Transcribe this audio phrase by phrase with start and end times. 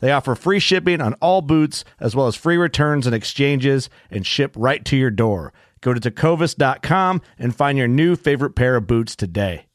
[0.00, 4.26] They offer free shipping on all boots, as well as free returns and exchanges, and
[4.26, 5.52] ship right to your door.
[5.80, 9.66] Go to tecovas.com and find your new favorite pair of boots today.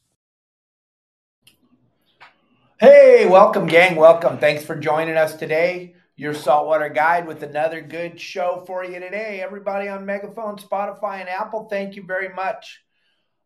[2.79, 3.95] Hey, welcome, gang.
[3.95, 4.37] Welcome.
[4.37, 5.95] Thanks for joining us today.
[6.17, 9.41] Your saltwater guide with another good show for you today.
[9.41, 12.81] Everybody on Megaphone, Spotify, and Apple, thank you very much.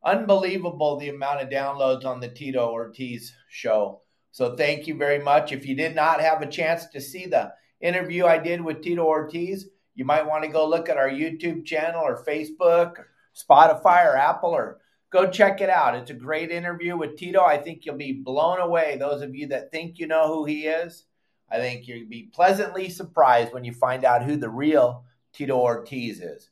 [0.04, 4.02] Unbelievable the amount of downloads on the Tito Ortiz show.
[4.32, 5.52] So thank you very much.
[5.52, 9.04] If you did not have a chance to see the interview I did with Tito
[9.04, 14.06] Ortiz, you might want to go look at our YouTube channel or Facebook, or Spotify,
[14.06, 15.96] or Apple, or go check it out.
[15.96, 17.42] It's a great interview with Tito.
[17.42, 18.98] I think you'll be blown away.
[18.98, 21.06] Those of you that think you know who he is,
[21.50, 26.22] I think you'll be pleasantly surprised when you find out who the real Tito Ortiz
[26.22, 26.50] is.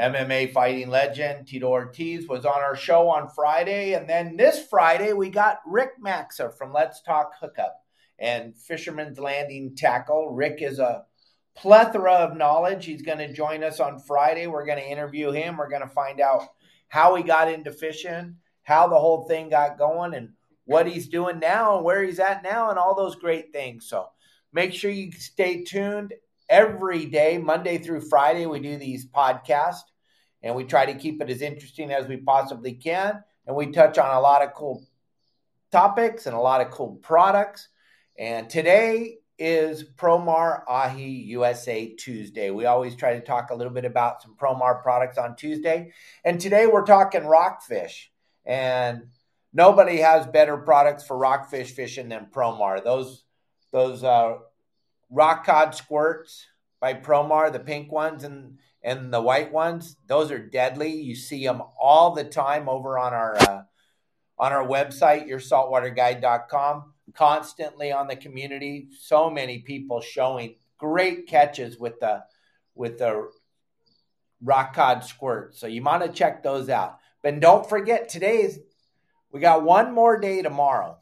[0.00, 3.92] MMA fighting legend Tito Ortiz was on our show on Friday.
[3.92, 7.76] And then this Friday, we got Rick Maxa from Let's Talk Hookup
[8.18, 10.30] and Fisherman's Landing Tackle.
[10.30, 11.04] Rick is a
[11.54, 12.86] plethora of knowledge.
[12.86, 14.46] He's going to join us on Friday.
[14.46, 15.58] We're going to interview him.
[15.58, 16.48] We're going to find out
[16.88, 20.30] how he got into fishing, how the whole thing got going, and
[20.64, 23.88] what he's doing now and where he's at now, and all those great things.
[23.88, 24.08] So
[24.52, 26.14] make sure you stay tuned
[26.48, 29.82] every day, Monday through Friday, we do these podcasts
[30.42, 33.22] and we try to keep it as interesting as we possibly can.
[33.46, 34.84] And we touch on a lot of cool
[35.70, 37.68] topics and a lot of cool products.
[38.18, 42.50] And today is Promar Ahi USA Tuesday.
[42.50, 45.92] We always try to talk a little bit about some Promar products on Tuesday.
[46.24, 48.10] And today we're talking rockfish.
[48.44, 49.06] And
[49.52, 52.82] nobody has better products for rockfish fishing than Promar.
[52.84, 53.24] Those
[53.72, 54.36] those uh,
[55.12, 56.46] rock cod squirts
[56.80, 60.90] by Promar, the pink ones and and the white ones, those are deadly.
[60.90, 63.62] You see them all the time over on our uh,
[64.38, 66.92] on our website, yoursaltwaterguide.com.
[67.14, 72.24] Constantly on the community, so many people showing great catches with the
[72.74, 73.28] with the
[74.42, 75.54] rock cod squirt.
[75.54, 76.98] So you want to check those out.
[77.22, 78.58] But don't forget, today's
[79.30, 80.98] we got one more day tomorrow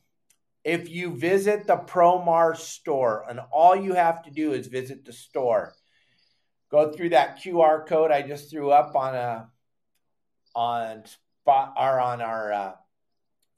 [0.65, 5.13] if you visit the Promar store, and all you have to do is visit the
[5.13, 5.75] store,
[6.71, 9.49] go through that QR code I just threw up on a
[10.55, 11.05] on
[11.43, 12.73] spot or on our uh,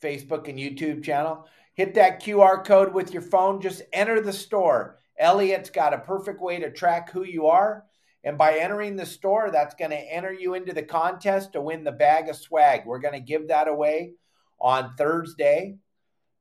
[0.02, 1.46] Facebook and YouTube channel.
[1.74, 3.60] Hit that QR code with your phone.
[3.60, 4.98] Just enter the store.
[5.18, 7.84] Elliot's got a perfect way to track who you are.
[8.24, 11.82] And by entering the store, that's going to enter you into the contest to win
[11.82, 12.82] the bag of swag.
[12.86, 14.12] We're going to give that away
[14.60, 15.76] on Thursday.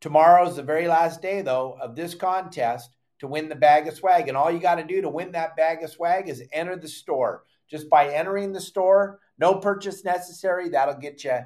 [0.02, 2.90] Tomorrow's the very last day, though, of this contest
[3.20, 4.28] to win the bag of swag.
[4.28, 6.88] And all you got to do to win that bag of swag is enter the
[6.88, 7.44] store.
[7.70, 10.70] Just by entering the store, no purchase necessary.
[10.70, 11.40] That'll get you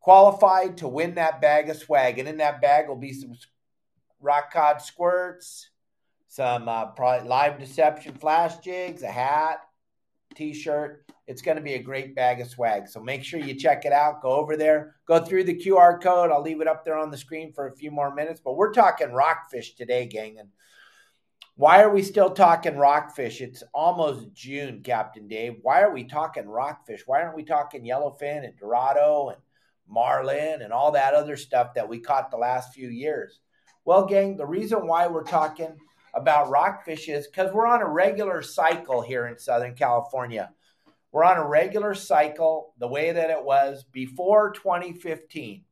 [0.00, 2.18] qualified to win that bag of swag.
[2.18, 3.34] And in that bag will be some
[4.20, 5.68] rock cod squirts,
[6.26, 9.60] some uh, probably live deception flash jigs, a hat,
[10.34, 11.04] t shirt.
[11.26, 12.88] It's going to be a great bag of swag.
[12.88, 14.22] So make sure you check it out.
[14.22, 16.30] Go over there, go through the QR code.
[16.30, 18.40] I'll leave it up there on the screen for a few more minutes.
[18.42, 20.38] But we're talking rockfish today, gang.
[20.38, 20.48] And
[21.56, 23.40] why are we still talking rockfish?
[23.40, 25.56] It's almost June, Captain Dave.
[25.62, 27.02] Why are we talking rockfish?
[27.04, 29.38] Why aren't we talking yellowfin and dorado and
[29.88, 33.40] marlin and all that other stuff that we caught the last few years?
[33.84, 35.76] Well, gang, the reason why we're talking
[36.14, 40.50] about rockfish is because we're on a regular cycle here in Southern California.
[41.12, 45.64] We're on a regular cycle the way that it was before 2015.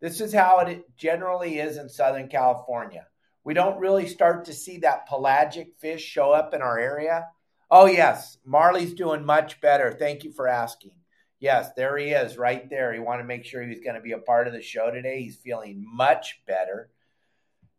[0.00, 3.06] This is how it generally is in Southern California.
[3.44, 7.26] We don't really start to see that pelagic fish show up in our area.
[7.70, 9.92] Oh, yes, Marley's doing much better.
[9.92, 10.92] Thank you for asking.
[11.40, 12.92] Yes, there he is right there.
[12.92, 14.90] He wanted to make sure he was going to be a part of the show
[14.90, 15.22] today.
[15.22, 16.90] He's feeling much better.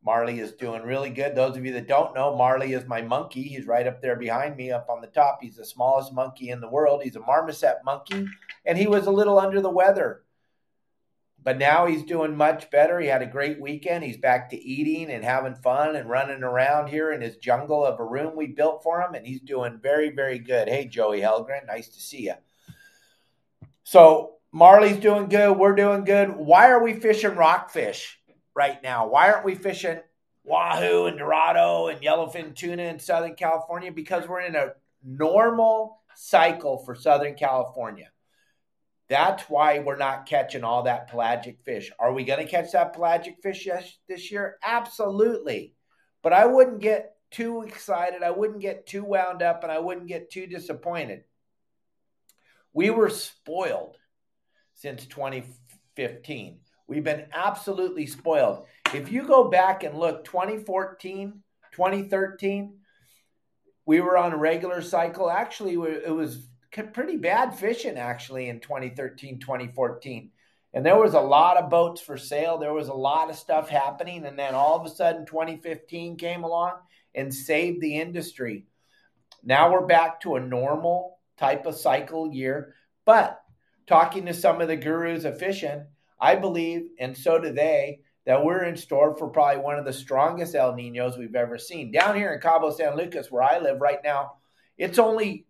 [0.06, 1.34] Marley is doing really good.
[1.34, 3.42] Those of you that don't know, Marley is my monkey.
[3.42, 5.40] He's right up there behind me, up on the top.
[5.42, 7.02] He's the smallest monkey in the world.
[7.04, 8.28] He's a marmoset monkey,
[8.66, 10.22] and he was a little under the weather.
[11.44, 13.00] But now he's doing much better.
[13.00, 14.04] He had a great weekend.
[14.04, 18.00] He's back to eating and having fun and running around here in his jungle of
[18.00, 20.68] a room we built for him, and he's doing very, very good.
[20.68, 22.36] Hey, Joey Helgren, nice to see you.
[23.84, 25.58] So Marley's doing good.
[25.58, 26.36] We're doing good.
[26.36, 28.20] Why are we fishing rockfish?
[28.56, 29.08] Right now.
[29.08, 30.00] Why aren't we fishing
[30.44, 33.92] wahoo and dorado and yellowfin tuna in Southern California?
[33.92, 34.74] Because we're in a
[35.04, 38.10] normal cycle for Southern California.
[39.08, 41.92] That's why we're not catching all that pelagic fish.
[42.00, 43.68] Are we going to catch that pelagic fish
[44.08, 44.58] this year?
[44.64, 45.76] Absolutely.
[46.24, 48.24] But I wouldn't get too excited.
[48.24, 51.24] I wouldn't get too wound up and I wouldn't get too disappointed.
[52.74, 53.98] We were spoiled
[54.74, 56.60] since 2015.
[56.88, 58.66] We've been absolutely spoiled.
[58.94, 61.42] If you go back and look 2014,
[61.72, 62.78] 2013,
[63.86, 65.30] we were on a regular cycle.
[65.30, 66.48] Actually, it was
[66.94, 70.32] pretty bad fishing actually in 2013, 2014.
[70.74, 72.58] And there was a lot of boats for sale.
[72.58, 74.26] There was a lot of stuff happening.
[74.26, 76.74] And then all of a sudden, 2015 came along
[77.14, 78.66] and saved the industry.
[79.44, 82.76] Now we're back to a normal type of cycle year.
[83.06, 83.42] But
[83.88, 85.86] talking to some of the gurus of fishing,
[86.20, 89.94] I believe, and so do they, that we're in store for probably one of the
[89.94, 91.92] strongest El Ninos we've ever seen.
[91.92, 94.34] Down here in Cabo San Lucas, where I live right now,
[94.78, 95.46] it's only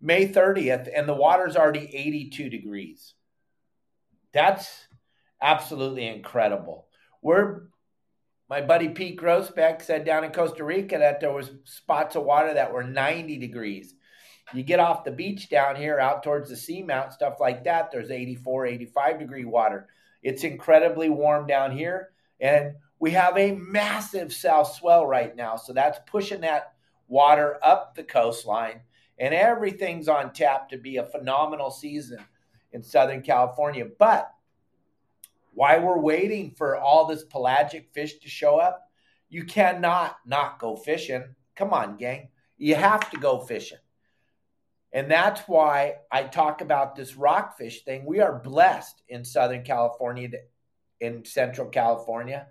[0.00, 3.14] May 30th and the water's already 82 degrees.
[4.32, 4.86] That's
[5.40, 6.86] absolutely incredible.
[7.22, 7.62] We're
[8.50, 12.54] my buddy Pete Grossbeck said down in Costa Rica that there was spots of water
[12.54, 13.94] that were 90 degrees.
[14.54, 18.10] You get off the beach down here out towards the seamount, stuff like that, there's
[18.10, 19.88] 84, 85 degree water.
[20.22, 22.10] It's incredibly warm down here.
[22.40, 25.56] And we have a massive south swell right now.
[25.56, 26.72] So that's pushing that
[27.08, 28.80] water up the coastline.
[29.18, 32.24] And everything's on tap to be a phenomenal season
[32.72, 33.86] in Southern California.
[33.98, 34.32] But
[35.52, 38.88] why we're waiting for all this pelagic fish to show up,
[39.28, 41.34] you cannot not go fishing.
[41.56, 42.28] Come on, gang.
[42.56, 43.78] You have to go fishing.
[44.92, 48.04] And that's why I talk about this rockfish thing.
[48.06, 50.30] We are blessed in Southern California,
[51.00, 52.46] in Central California,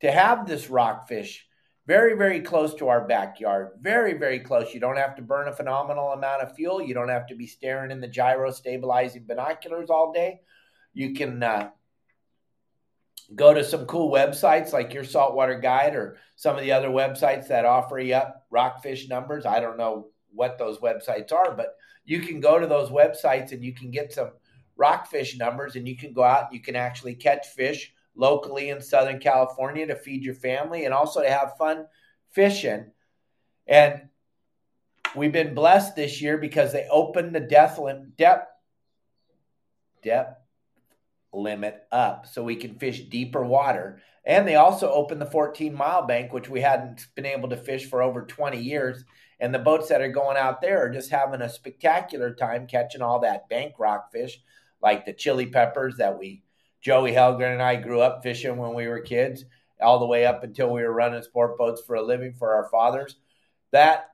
[0.00, 1.46] to have this rockfish
[1.86, 3.72] very, very close to our backyard.
[3.80, 4.72] Very, very close.
[4.72, 6.80] You don't have to burn a phenomenal amount of fuel.
[6.80, 10.40] You don't have to be staring in the gyro stabilizing binoculars all day.
[10.94, 11.68] You can uh,
[13.34, 17.48] go to some cool websites like your Saltwater Guide or some of the other websites
[17.48, 19.44] that offer you up rockfish numbers.
[19.44, 23.64] I don't know what those websites are, but you can go to those websites and
[23.64, 24.30] you can get some
[24.76, 28.80] rockfish numbers and you can go out and you can actually catch fish locally in
[28.80, 31.86] Southern California to feed your family and also to have fun
[32.30, 32.90] fishing.
[33.66, 34.08] And
[35.14, 38.50] we've been blessed this year because they opened the depth limit, depth,
[40.02, 40.40] depth
[41.32, 44.00] limit up so we can fish deeper water.
[44.24, 47.86] And they also opened the 14 mile bank, which we hadn't been able to fish
[47.86, 49.04] for over 20 years.
[49.40, 53.02] And the boats that are going out there are just having a spectacular time catching
[53.02, 54.40] all that bank rockfish,
[54.80, 56.42] like the chili peppers that we,
[56.80, 59.44] Joey Helgren and I grew up fishing when we were kids,
[59.80, 62.68] all the way up until we were running sport boats for a living for our
[62.70, 63.16] fathers.
[63.72, 64.10] That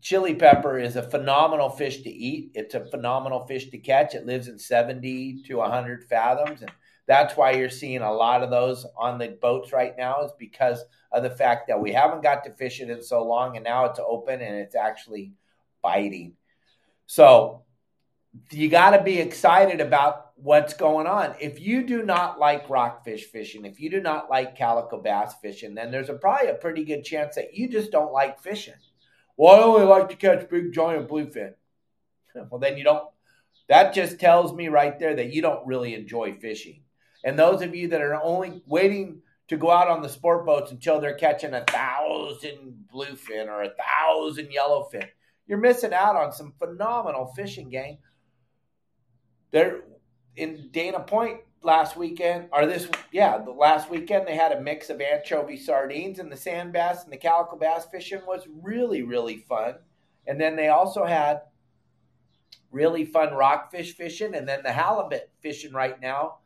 [0.00, 2.50] chili pepper is a phenomenal fish to eat.
[2.54, 4.14] It's a phenomenal fish to catch.
[4.14, 6.62] It lives in 70 to 100 fathoms.
[6.62, 6.72] And
[7.06, 10.84] that's why you're seeing a lot of those on the boats right now, is because
[11.10, 13.84] of the fact that we haven't got to fish it in so long and now
[13.84, 15.32] it's open and it's actually
[15.82, 16.34] biting.
[17.06, 17.64] So
[18.50, 21.34] you got to be excited about what's going on.
[21.40, 25.74] If you do not like rockfish fishing, if you do not like calico bass fishing,
[25.74, 28.74] then there's a, probably a pretty good chance that you just don't like fishing.
[29.36, 31.54] Well, I only like to catch big giant bluefin.
[32.50, 33.10] Well, then you don't.
[33.68, 36.80] That just tells me right there that you don't really enjoy fishing.
[37.24, 40.70] And those of you that are only waiting to go out on the sport boats
[40.70, 45.06] until they're catching a thousand bluefin or a thousand yellowfin.
[45.46, 47.98] You're missing out on some phenomenal fishing, gang.
[49.50, 49.82] There
[50.36, 54.88] in Dana Point last weekend, or this, yeah, the last weekend they had a mix
[54.88, 59.36] of anchovy sardines, and the sand bass and the calico bass fishing was really, really
[59.36, 59.74] fun.
[60.26, 61.42] And then they also had
[62.70, 66.38] really fun rockfish fishing, and then the halibut fishing right now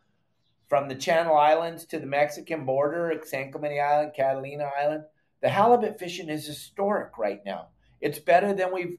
[0.69, 5.05] from the Channel Islands to the Mexican border, San Clemente Island, Catalina Island,
[5.41, 7.69] the halibut fishing is historic right now.
[8.01, 8.99] It's better than we've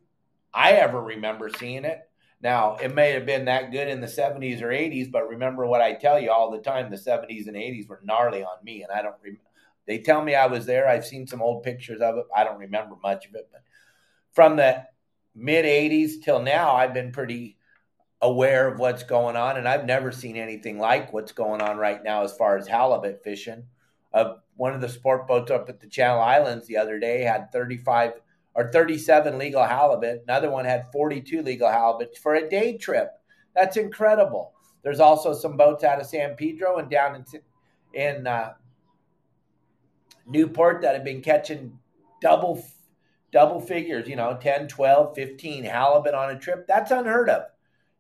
[0.54, 2.00] I ever remember seeing it.
[2.42, 5.82] Now, it may have been that good in the 70s or 80s, but remember what
[5.82, 8.92] I tell you all the time, the 70s and 80s were gnarly on me and
[8.92, 9.16] I don't
[9.86, 10.88] They tell me I was there.
[10.88, 12.26] I've seen some old pictures of it.
[12.36, 13.64] I don't remember much of it, but
[14.34, 14.84] from the
[15.36, 17.57] mid 80s till now, I've been pretty
[18.22, 22.04] aware of what's going on, and I've never seen anything like what's going on right
[22.04, 23.64] now as far as halibut fishing.
[24.14, 27.52] Uh, one of the sport boats up at the Channel Islands the other day had
[27.52, 28.14] 35
[28.56, 30.24] or 37 legal halibut.
[30.28, 33.12] Another one had 42 legal halibut for a day trip.
[33.56, 34.54] That's incredible.
[34.84, 37.26] There's also some boats out of San Pedro and down in
[37.94, 38.54] in uh,
[40.26, 41.78] Newport that have been catching
[42.22, 42.64] double
[43.32, 46.66] double figures, you know, 10, 12, 15 halibut on a trip.
[46.68, 47.44] That's unheard of.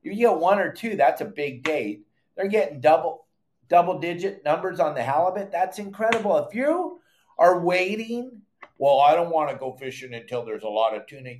[0.07, 1.99] If you get one or two, that's a big day.
[2.35, 3.25] They're getting double
[3.67, 5.51] double digit numbers on the halibut.
[5.51, 6.37] That's incredible.
[6.37, 7.01] If you
[7.37, 8.41] are waiting,
[8.77, 11.33] well, I don't want to go fishing until there's a lot of tuna.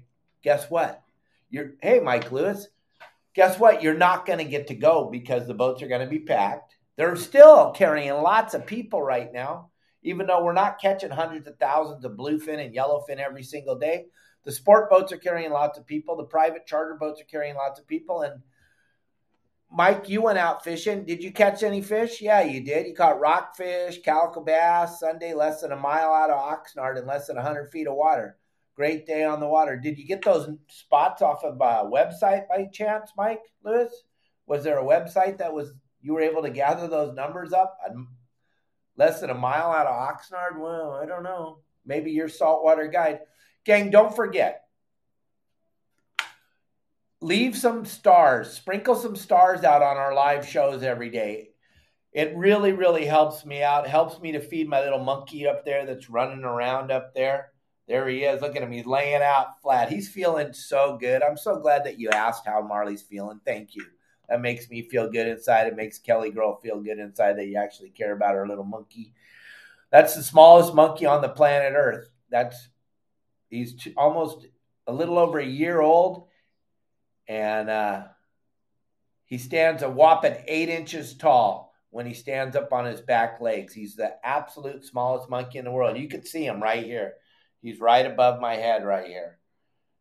[0.43, 1.01] Guess what?
[1.49, 2.67] You're hey, Mike Lewis.
[3.35, 3.81] Guess what?
[3.81, 6.75] You're not going to get to go because the boats are going to be packed.
[6.97, 9.69] They're still carrying lots of people right now,
[10.03, 14.07] even though we're not catching hundreds of thousands of bluefin and yellowfin every single day.
[14.43, 16.17] The sport boats are carrying lots of people.
[16.17, 18.23] The private charter boats are carrying lots of people.
[18.23, 18.41] And
[19.69, 21.03] Mike, you went out fishing.
[21.05, 22.21] Did you catch any fish?
[22.21, 22.87] Yeah, you did.
[22.87, 27.27] You caught rockfish, calico bass, Sunday less than a mile out of Oxnard in less
[27.27, 28.37] than 100 feet of water.
[28.75, 29.75] Great day on the water.
[29.75, 34.03] Did you get those spots off of a website by chance, Mike Lewis?
[34.45, 37.77] Was there a website that was you were able to gather those numbers up?
[38.95, 40.59] Less than a mile out of Oxnard?
[40.59, 41.59] Well, I don't know.
[41.85, 43.19] Maybe your saltwater guide.
[43.65, 44.66] Gang, don't forget,
[47.21, 51.49] leave some stars, sprinkle some stars out on our live shows every day.
[52.13, 53.87] It really, really helps me out.
[53.87, 57.51] Helps me to feed my little monkey up there that's running around up there.
[57.87, 58.41] There he is.
[58.41, 58.71] Look at him.
[58.71, 59.89] He's laying out flat.
[59.89, 61.21] He's feeling so good.
[61.21, 63.39] I'm so glad that you asked how Marley's feeling.
[63.45, 63.85] Thank you.
[64.29, 65.67] That makes me feel good inside.
[65.67, 69.13] It makes Kelly Girl feel good inside that you actually care about her little monkey.
[69.91, 72.09] That's the smallest monkey on the planet Earth.
[72.29, 72.67] That's
[73.49, 74.47] he's almost
[74.85, 76.26] a little over a year old
[77.27, 78.03] and uh,
[79.25, 83.73] he stands a whopping eight inches tall when he stands up on his back legs.
[83.73, 85.97] He's the absolute smallest monkey in the world.
[85.97, 87.13] You can see him right here.
[87.61, 89.39] He's right above my head right here.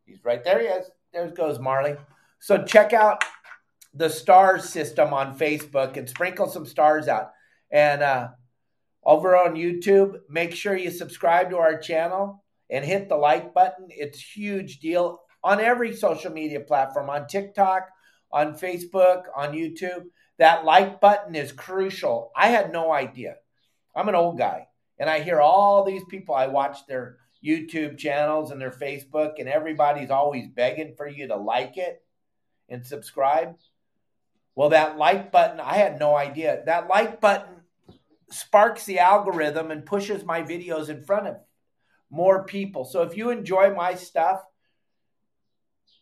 [0.05, 0.61] He's right there.
[0.61, 0.91] He is.
[1.13, 1.97] There goes Marley.
[2.39, 3.25] So check out
[3.95, 7.33] the stars system on Facebook and sprinkle some stars out.
[7.71, 8.29] And uh,
[9.03, 13.87] over on YouTube, make sure you subscribe to our channel and hit the like button.
[13.89, 17.89] It's huge deal on every social media platform, on TikTok,
[18.33, 20.07] on Facebook, on YouTube.
[20.39, 22.33] That like button is crucial.
[22.35, 23.37] I had no idea.
[23.95, 24.67] I'm an old guy,
[24.99, 26.35] and I hear all these people.
[26.35, 31.37] I watch their YouTube channels and their Facebook, and everybody's always begging for you to
[31.37, 32.03] like it
[32.69, 33.57] and subscribe.
[34.57, 36.65] Well, that like button, I had no idea.
[36.67, 37.63] That like button
[38.31, 41.37] sparks the algorithm and pushes my videos in front of
[42.11, 42.85] more people.
[42.85, 44.43] So if you enjoy my stuff,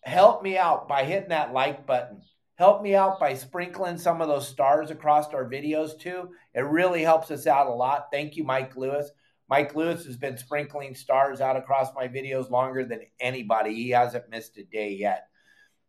[0.05, 2.23] help me out by hitting that like button.
[2.57, 6.31] Help me out by sprinkling some of those stars across our videos too.
[6.55, 8.09] It really helps us out a lot.
[8.13, 9.11] Thank you, Mike Lewis.
[9.49, 13.75] Mike Lewis has been sprinkling stars out across my videos longer than anybody.
[13.75, 15.27] He hasn't missed a day yet.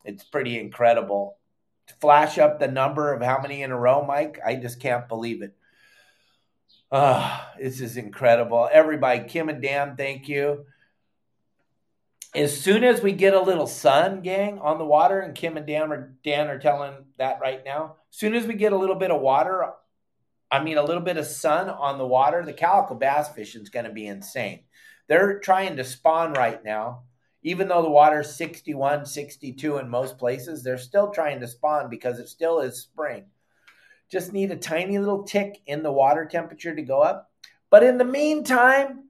[0.03, 1.37] It's pretty incredible.
[2.01, 4.39] Flash up the number of how many in a row, Mike.
[4.45, 5.55] I just can't believe it.
[6.91, 8.67] Uh, this is incredible.
[8.71, 10.65] Everybody, Kim and Dan, thank you
[12.35, 15.65] as soon as we get a little sun, gang, on the water, and Kim and
[15.65, 17.95] Dan are Dan are telling that right now.
[18.11, 19.65] As soon as we get a little bit of water,
[20.51, 23.69] I mean a little bit of sun on the water, the calico bass fishing is
[23.69, 24.61] going to be insane.
[25.07, 27.03] They're trying to spawn right now.
[27.43, 32.17] Even though the water's 61, 62 in most places, they're still trying to spawn because
[32.17, 33.25] it still is spring.
[34.11, 37.29] Just need a tiny little tick in the water temperature to go up.
[37.69, 39.09] But in the meantime,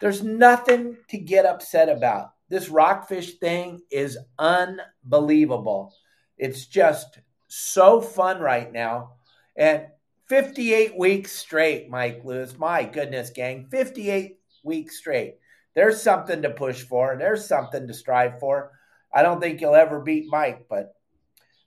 [0.00, 5.94] there's nothing to get upset about this rockfish thing is unbelievable.
[6.36, 9.12] It's just so fun right now.
[9.56, 9.86] And
[10.26, 12.58] 58 weeks straight, Mike Lewis.
[12.58, 13.68] My goodness, gang.
[13.70, 15.36] 58 weeks straight.
[15.74, 17.16] There's something to push for.
[17.16, 18.72] There's something to strive for.
[19.14, 20.94] I don't think you'll ever beat Mike, but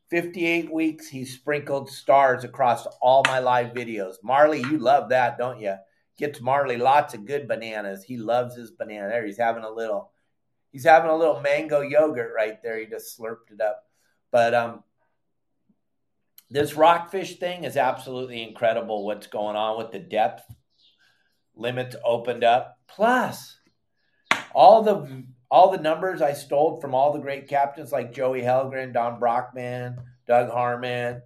[0.09, 4.15] 58 weeks, he's sprinkled stars across all my live videos.
[4.21, 5.75] Marley, you love that, don't you?
[6.17, 8.03] Gets Marley lots of good bananas.
[8.03, 9.07] He loves his banana.
[9.07, 10.12] There, he's having a little
[10.73, 12.77] he's having a little mango yogurt right there.
[12.79, 13.85] He just slurped it up.
[14.31, 14.83] But um,
[16.49, 19.05] this rockfish thing is absolutely incredible.
[19.05, 20.43] What's going on with the depth
[21.55, 22.77] limits opened up?
[22.87, 23.57] Plus,
[24.53, 28.91] all the all the numbers I stole from all the great captains like Joey Helgren,
[28.91, 31.21] Don Brockman, Doug Harmon,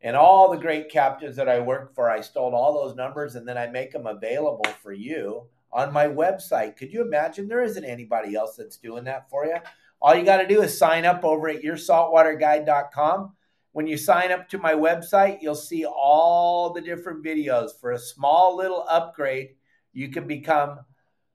[0.00, 3.46] And all the great captains that I work for, I stole all those numbers and
[3.46, 6.76] then I make them available for you on my website.
[6.76, 7.48] Could you imagine?
[7.48, 9.56] There isn't anybody else that's doing that for you.
[10.00, 13.32] All you got to do is sign up over at yoursaltwaterguide.com.
[13.72, 17.70] When you sign up to my website, you'll see all the different videos.
[17.80, 19.50] For a small little upgrade,
[19.92, 20.80] you can become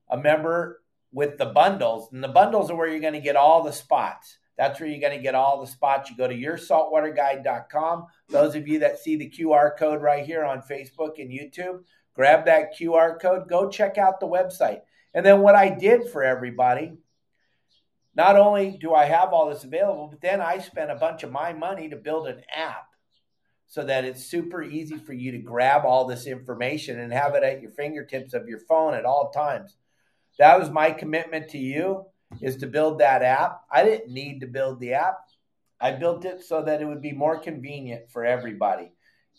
[0.10, 2.12] a member with the bundles.
[2.12, 4.38] And the bundles are where you're going to get all the spots.
[4.58, 6.10] That's where you're going to get all the spots.
[6.10, 8.06] You go to yoursaltwaterguide.com.
[8.30, 11.84] Those of you that see the QR code right here on Facebook and YouTube,
[12.16, 14.82] grab that QR code, go check out the website.
[15.14, 16.94] And then what I did for everybody,
[18.16, 21.32] not only do I have all this available, but then I spent a bunch of
[21.32, 22.88] my money to build an app
[23.68, 27.44] so that it's super easy for you to grab all this information and have it
[27.44, 29.76] at your fingertips of your phone at all times.
[30.38, 32.06] That was my commitment to you
[32.42, 33.62] is to build that app.
[33.72, 35.18] I didn't need to build the app.
[35.80, 38.92] I built it so that it would be more convenient for everybody.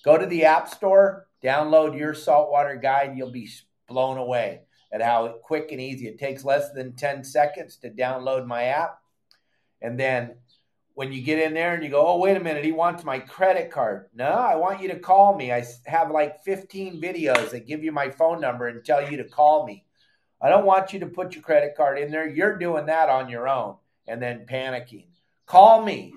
[0.04, 3.16] Go to the App Store, download your saltwater guide.
[3.16, 3.50] You'll be
[3.86, 8.46] blown away at how quick and easy it takes less than 10 seconds to download
[8.46, 9.00] my app.
[9.82, 10.36] And then
[10.94, 13.18] when you get in there and you go, oh, wait a minute, he wants my
[13.18, 14.06] credit card.
[14.14, 15.52] No, I want you to call me.
[15.52, 19.24] I have like 15 videos that give you my phone number and tell you to
[19.24, 19.84] call me.
[20.40, 22.28] I don't want you to put your credit card in there.
[22.28, 25.06] You're doing that on your own and then panicking.
[25.46, 26.14] Call me.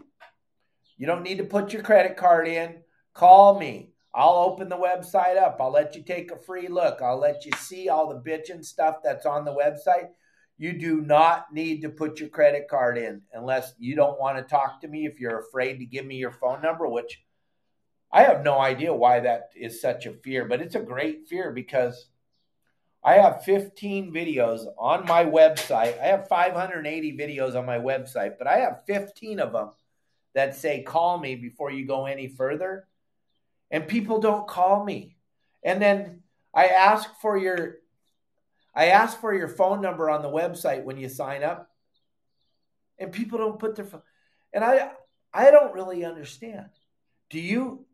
[0.98, 2.78] You don't need to put your credit card in.
[3.14, 3.94] Call me.
[4.18, 5.58] I'll open the website up.
[5.62, 7.04] I'll let you take a free look.
[7.04, 10.10] I'll let you see all the bitchin' stuff that's on the website.
[10.58, 14.44] You do not need to put your credit card in unless you don't want to
[14.44, 17.22] talk to me if you're afraid to give me your phone number, which
[18.12, 21.52] I have no idea why that is such a fear, but it's a great fear
[21.52, 22.08] because
[23.04, 26.02] I have 15 videos on my website.
[26.02, 29.70] I have 580 videos on my website, but I have 15 of them
[30.34, 32.87] that say call me before you go any further.
[33.72, 35.18] And people don't call me.
[35.64, 36.22] And then
[36.54, 37.78] I ask for your
[38.74, 41.70] I ask for your phone number on the website when you sign up.
[43.00, 44.04] And people don't put their phone.
[44.54, 44.92] And I
[45.34, 46.70] I don't really understand.
[47.30, 47.86] Do you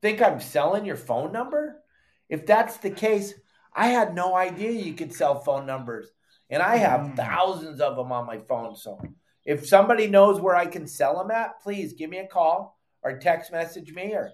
[0.00, 1.82] think I'm selling your phone number?
[2.28, 3.34] If that's the case,
[3.74, 6.08] I had no idea you could sell phone numbers,
[6.50, 7.16] and I have mm.
[7.16, 8.76] thousands of them on my phone.
[8.76, 9.00] So
[9.44, 13.18] if somebody knows where I can sell them at, please give me a call or
[13.18, 14.30] text message me or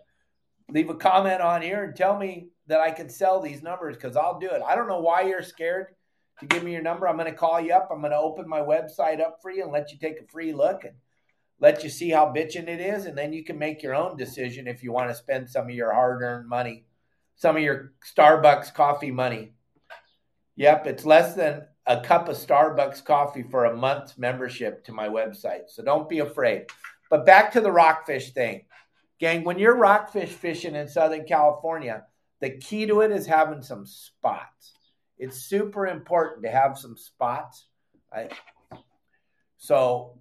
[0.71, 4.17] leave a comment on here and tell me that I can sell these numbers because
[4.17, 4.63] I'll do it.
[4.67, 5.89] I don't know why you're scared
[6.41, 7.07] to give me your number.
[7.07, 7.89] I'm going to call you up.
[7.93, 10.53] I'm going to open my website up for you and let you take a free
[10.53, 10.95] look and
[11.61, 13.07] let you see how bitching it is.
[13.07, 15.75] And then you can make your own decision if you want to spend some of
[15.75, 16.85] your hard earned money
[17.37, 19.53] some of your Starbucks coffee money.
[20.57, 25.09] Yep, it's less than a cup of Starbucks coffee for a month's membership to my
[25.09, 25.69] website.
[25.69, 26.67] So don't be afraid.
[27.11, 28.65] But back to the rockfish thing.
[29.25, 32.05] Gang, when you're rockfish fishing in Southern California,
[32.41, 34.75] the key to it is having some spots.
[35.17, 37.67] It's super important to have some spots.
[38.13, 38.31] Right?
[39.57, 40.19] So,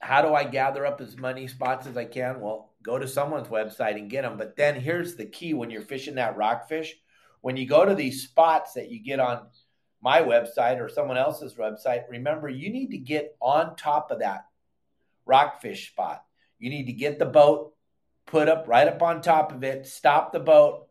[0.00, 2.42] how do I gather up as many spots as I can?
[2.42, 4.36] Well, go to someone's website and get them.
[4.36, 6.94] But then here's the key when you're fishing that rockfish
[7.40, 9.46] when you go to these spots that you get on
[10.02, 14.44] my website or someone else's website, remember you need to get on top of that
[15.24, 16.22] rockfish spot.
[16.60, 17.74] You need to get the boat
[18.26, 20.86] put up right up on top of it, stop the boat,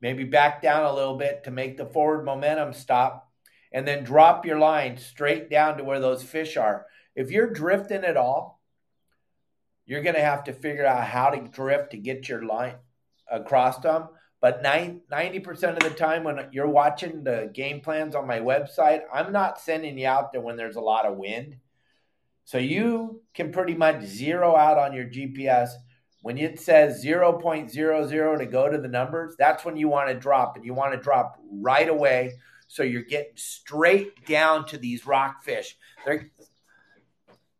[0.00, 3.28] maybe back down a little bit to make the forward momentum stop,
[3.72, 6.86] and then drop your line straight down to where those fish are.
[7.16, 8.60] If you're drifting at all,
[9.84, 12.76] you're going to have to figure out how to drift to get your line
[13.30, 14.08] across them.
[14.40, 19.32] But 90% of the time when you're watching the game plans on my website, I'm
[19.32, 21.56] not sending you out there when there's a lot of wind.
[22.44, 25.70] So you can pretty much zero out on your GPS.
[26.22, 30.56] When it says 0.00 to go to the numbers, that's when you want to drop,
[30.56, 32.34] and you want to drop right away.
[32.68, 35.76] So you're getting straight down to these rockfish.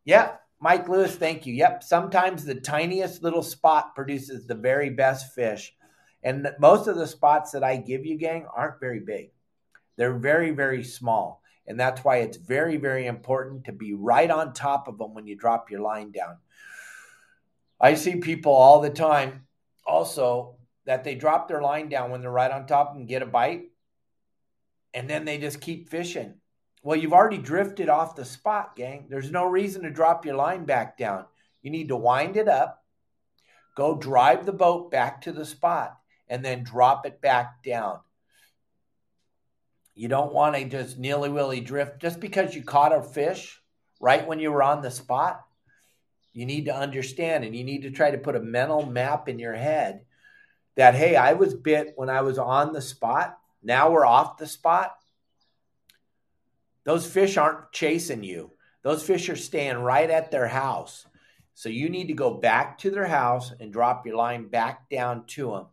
[0.04, 1.54] Yeah, Mike Lewis, thank you.
[1.54, 5.74] Yep, sometimes the tiniest little spot produces the very best fish.
[6.22, 9.32] And most of the spots that I give you, gang, aren't very big.
[9.96, 11.41] They're very, very small.
[11.66, 15.26] And that's why it's very, very important to be right on top of them when
[15.26, 16.38] you drop your line down.
[17.80, 19.46] I see people all the time
[19.86, 23.26] also that they drop their line down when they're right on top and get a
[23.26, 23.64] bite.
[24.94, 26.34] And then they just keep fishing.
[26.82, 29.06] Well, you've already drifted off the spot, gang.
[29.08, 31.24] There's no reason to drop your line back down.
[31.62, 32.82] You need to wind it up,
[33.76, 35.96] go drive the boat back to the spot,
[36.28, 38.00] and then drop it back down.
[39.94, 43.60] You don't want to just nilly willy drift just because you caught a fish
[44.00, 45.44] right when you were on the spot.
[46.32, 49.38] you need to understand and you need to try to put a mental map in
[49.38, 50.02] your head
[50.76, 53.38] that, hey, I was bit when I was on the spot.
[53.62, 54.96] Now we're off the spot.
[56.84, 58.52] Those fish aren't chasing you.
[58.82, 61.06] Those fish are staying right at their house.
[61.54, 65.26] So you need to go back to their house and drop your line back down
[65.26, 65.66] to them.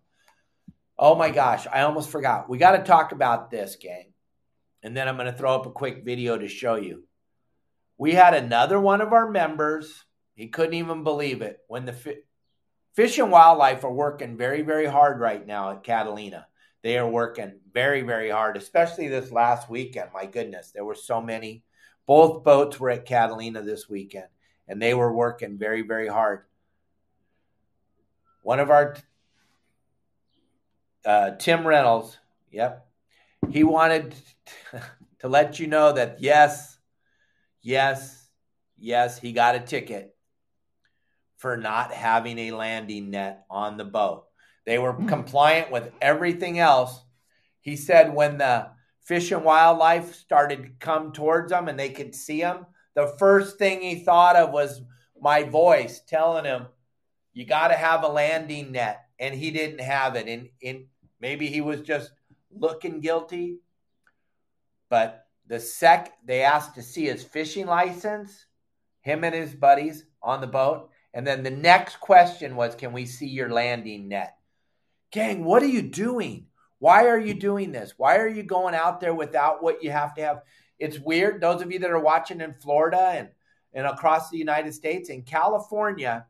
[1.02, 2.50] Oh my gosh, I almost forgot.
[2.50, 4.12] We got to talk about this, gang.
[4.84, 7.06] And then I'm going to throw up a quick video to show you.
[7.98, 10.04] We had another one of our members,
[10.36, 12.24] he couldn't even believe it, when the fi-
[12.96, 16.48] Fish and Wildlife are working very, very hard right now at Catalina.
[16.82, 20.10] They are working very, very hard, especially this last weekend.
[20.14, 21.64] My goodness, there were so many.
[22.08, 24.28] Both boats were at Catalina this weekend,
[24.68, 26.42] and they were working very, very hard.
[28.44, 28.98] One of our
[31.06, 32.18] uh, Tim Reynolds,
[32.52, 32.88] yep,
[33.50, 34.16] he wanted
[35.20, 36.78] to let you know that yes,
[37.62, 38.30] yes,
[38.78, 40.16] yes, he got a ticket
[41.38, 44.26] for not having a landing net on the boat.
[44.66, 45.08] They were hmm.
[45.08, 47.02] compliant with everything else.
[47.62, 48.68] He said when the
[49.04, 53.58] fish and wildlife started to come towards them and they could see him, the first
[53.58, 54.82] thing he thought of was
[55.20, 56.68] my voice telling him,
[57.34, 59.06] You got to have a landing net.
[59.20, 60.28] And he didn't have it.
[60.28, 60.86] And, and
[61.20, 62.12] maybe he was just
[62.52, 63.60] looking guilty.
[64.90, 68.46] But the sec, they asked to see his fishing license,
[69.02, 70.90] him and his buddies on the boat.
[71.14, 74.36] And then the next question was, Can we see your landing net?
[75.12, 76.46] Gang, what are you doing?
[76.78, 77.96] Why are you doing this?
[77.98, 80.42] Why are you going out there without what you have to have?
[80.78, 81.42] It's weird.
[81.42, 83.30] Those of you that are watching in Florida and,
[83.74, 86.26] and across the United States, in California,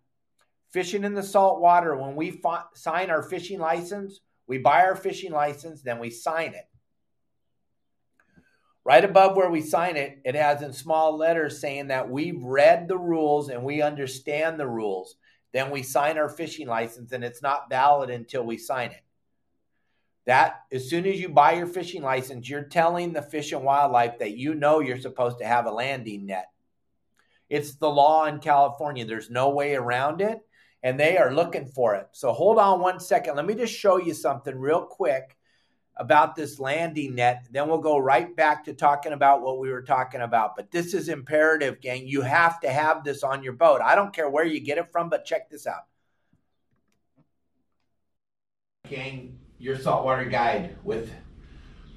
[0.71, 4.95] fishing in the salt water, when we fi- sign our fishing license, we buy our
[4.95, 6.65] fishing license, then we sign it.
[8.83, 12.87] Right above where we sign it, it has in small letters saying that we've read
[12.87, 15.15] the rules and we understand the rules.
[15.51, 19.03] Then we sign our fishing license and it's not valid until we sign it.
[20.25, 24.19] That as soon as you buy your fishing license, you're telling the fish and wildlife
[24.19, 26.49] that you know you're supposed to have a landing net.
[27.49, 29.05] It's the law in California.
[29.05, 30.39] There's no way around it,
[30.83, 32.07] and they are looking for it.
[32.11, 33.35] So hold on one second.
[33.35, 35.37] Let me just show you something real quick
[35.97, 37.47] about this landing net.
[37.51, 40.55] Then we'll go right back to talking about what we were talking about.
[40.55, 42.07] But this is imperative, gang.
[42.07, 43.81] You have to have this on your boat.
[43.81, 45.83] I don't care where you get it from, but check this out.
[48.89, 51.11] Gang, your saltwater guide with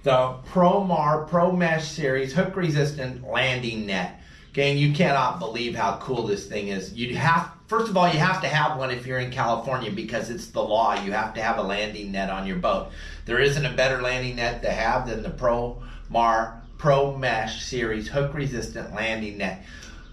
[0.02, 4.20] the ProMar Pro Mesh Series hook resistant landing net.
[4.52, 6.92] Gang, you cannot believe how cool this thing is.
[6.92, 10.28] You have first of all, you have to have one if you're in California because
[10.28, 10.92] it's the law.
[11.02, 12.90] You have to have a landing net on your boat.
[13.24, 18.08] There isn't a better landing net to have than the Pro Mar Pro Mesh Series
[18.08, 19.64] hook resistant landing net.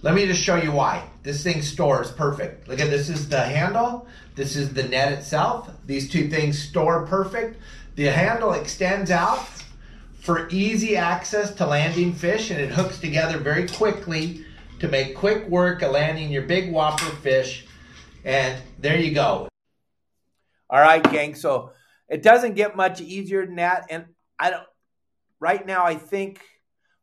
[0.04, 1.04] Let me just show you why.
[1.24, 2.70] This thing stores perfect.
[2.70, 4.08] Look at this is the handle.
[4.36, 5.70] This is the net itself.
[5.86, 7.60] These two things store perfect.
[7.96, 9.46] The handle extends out
[10.22, 14.46] for easy access to landing fish and it hooks together very quickly
[14.80, 17.66] to make quick work of landing your big whopper fish.
[18.24, 19.48] And there you go.
[20.70, 21.36] All right, gang.
[21.36, 21.72] So
[22.08, 23.86] it doesn't get much easier than that.
[23.90, 24.06] And
[24.38, 24.68] I don't,
[25.40, 26.42] right now, I think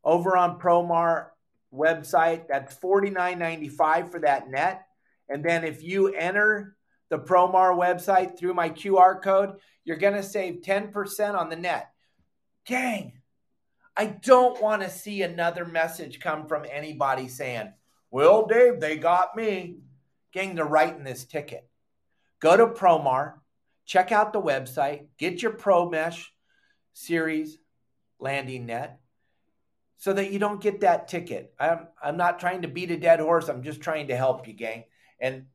[0.05, 1.29] over on Promar
[1.73, 4.87] website, that's $49.95 for that net.
[5.29, 6.77] And then if you enter
[7.09, 11.91] the Promar website through my QR code, you're going to save 10% on the net.
[12.67, 13.21] Gang,
[13.97, 17.73] I don't want to see another message come from anybody saying,
[18.11, 19.77] Well, Dave, they got me.
[20.33, 21.69] Gang, they're writing this ticket.
[22.41, 23.35] Go to Promar,
[23.87, 26.33] check out the website, get your Pro Mesh
[26.93, 27.59] series
[28.19, 29.01] landing net
[29.97, 31.55] so that you don't get that ticket.
[31.59, 33.49] I'm, I'm not trying to beat a dead horse.
[33.49, 34.85] I'm just trying to help you, gang.
[35.19, 35.47] And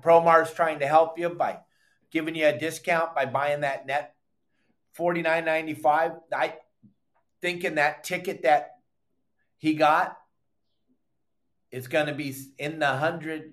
[0.00, 1.58] Promar's trying to help you by
[2.10, 4.14] giving you a discount by buying that net
[4.98, 6.20] $49.95.
[6.34, 6.54] I
[7.42, 8.76] thinking that ticket that
[9.58, 10.16] he got
[11.70, 13.52] is going to be in the hundred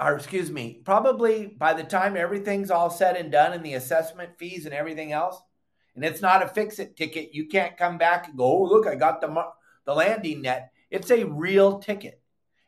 [0.00, 4.38] or excuse me, probably by the time everything's all said and done and the assessment
[4.38, 5.40] fees and everything else,
[5.94, 8.86] and it's not a fix it ticket, you can't come back and go, oh, look,
[8.86, 9.44] I got the,
[9.84, 10.70] the landing net.
[10.90, 12.20] It's a real ticket.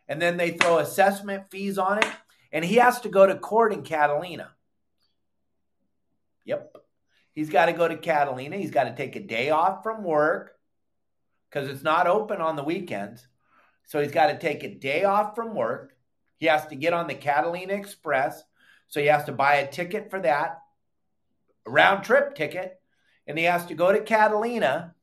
[0.08, 2.06] And then they throw assessment fees on it,
[2.50, 4.50] and he has to go to court in Catalina.
[6.44, 6.76] Yep.
[7.30, 8.56] He's got to go to Catalina.
[8.56, 10.56] He's got to take a day off from work
[11.50, 13.26] because it's not open on the weekends.
[13.86, 15.96] So he's got to take a day off from work.
[16.36, 18.42] He has to get on the Catalina Express.
[18.88, 20.60] So he has to buy a ticket for that,
[21.66, 22.80] round trip ticket.
[23.26, 24.94] And he has to go to Catalina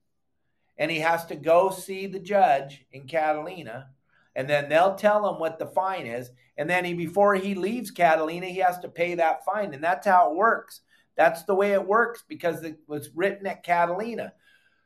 [0.77, 3.89] and he has to go see the judge in Catalina.
[4.35, 6.29] and then they'll tell him what the fine is.
[6.57, 9.73] And then he, before he leaves Catalina, he has to pay that fine.
[9.73, 10.81] And that's how it works.
[11.15, 14.33] That's the way it works because it was written at Catalina.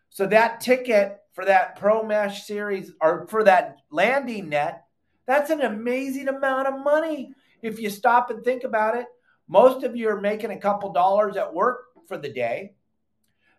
[0.09, 4.85] So that ticket for that Pro Mesh series or for that landing net,
[5.25, 9.05] that's an amazing amount of money if you stop and think about it.
[9.47, 12.73] Most of you are making a couple dollars at work for the day.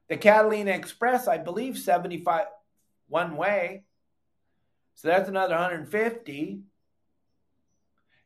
[0.09, 2.47] The Catalina Express, I believe, 75
[3.09, 3.85] one way.
[4.95, 6.61] So that's another 150.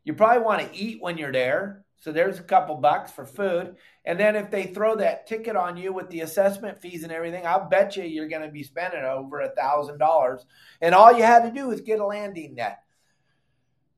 [0.04, 1.85] You probably want to eat when you're there.
[1.98, 3.76] So there's a couple bucks for food.
[4.04, 7.46] And then if they throw that ticket on you with the assessment fees and everything,
[7.46, 10.44] I'll bet you you're going to be spending over a thousand dollars.
[10.80, 12.78] And all you had to do was get a landing net.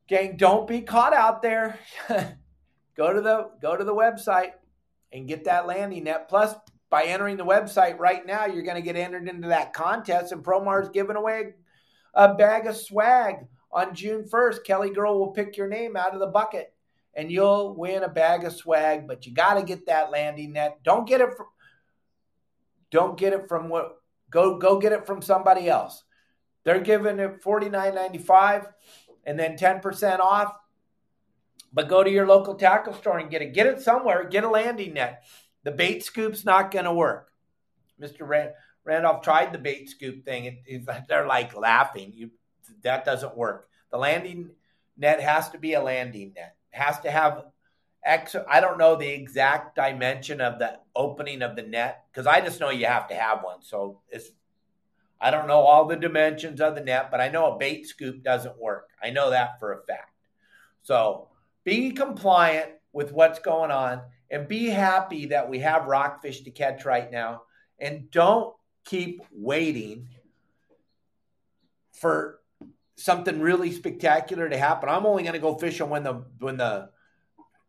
[0.09, 1.79] Gang, don't be caught out there.
[2.97, 4.53] go to the go to the website
[5.13, 6.29] and get that landing net.
[6.29, 6.55] Plus,
[6.91, 10.43] by entering the website right now, you're going to get entered into that contest, and
[10.43, 11.53] Promar's giving away
[12.15, 14.65] a bag of swag on June 1st.
[14.65, 16.73] Kelly Girl will pick your name out of the bucket,
[17.19, 19.09] and you'll win a bag of swag.
[19.09, 20.79] But you got to get that landing net.
[20.85, 21.47] Don't get it from.
[22.91, 23.97] Don't get it from what.
[24.31, 26.05] Go go get it from somebody else.
[26.65, 28.69] They're giving it forty nine ninety five,
[29.27, 30.57] and then ten percent off.
[31.73, 33.53] But go to your local tackle store and get it.
[33.53, 34.29] Get it somewhere.
[34.29, 35.25] Get a landing net.
[35.65, 37.31] The bait scoop's not going to work.
[38.01, 38.27] Mr.
[38.27, 38.53] Rand,
[38.85, 40.63] Randolph tried the bait scoop thing.
[41.09, 42.13] They're like laughing.
[42.15, 42.31] You,
[42.83, 43.69] that doesn't work.
[43.91, 44.51] The landing
[44.97, 46.58] net has to be a landing net.
[46.79, 47.45] Has to have
[48.05, 48.37] X.
[48.49, 52.61] I don't know the exact dimension of the opening of the net because I just
[52.61, 53.63] know you have to have one.
[53.63, 54.31] So it's
[55.21, 58.23] I don't know all the dimensions of the net, but I know a bait scoop
[58.23, 58.89] doesn't work.
[59.03, 60.15] I know that for a fact.
[60.83, 61.29] So
[61.65, 66.85] be compliant with what's going on and be happy that we have rockfish to catch
[66.85, 67.43] right now.
[67.81, 70.09] And don't keep waiting
[71.93, 72.41] for
[72.99, 74.89] something really spectacular to happen.
[74.89, 76.91] I'm only going to go fishing when the when the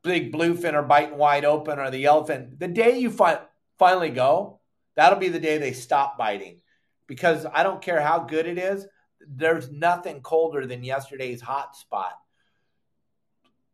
[0.04, 2.60] big bluefin are biting wide open or the elephant.
[2.60, 3.42] The day you fi-
[3.78, 4.60] finally go,
[4.96, 6.62] that'll be the day they stop biting.
[7.08, 8.86] Because I don't care how good it is,
[9.28, 12.14] there's nothing colder than yesterday's hot spot.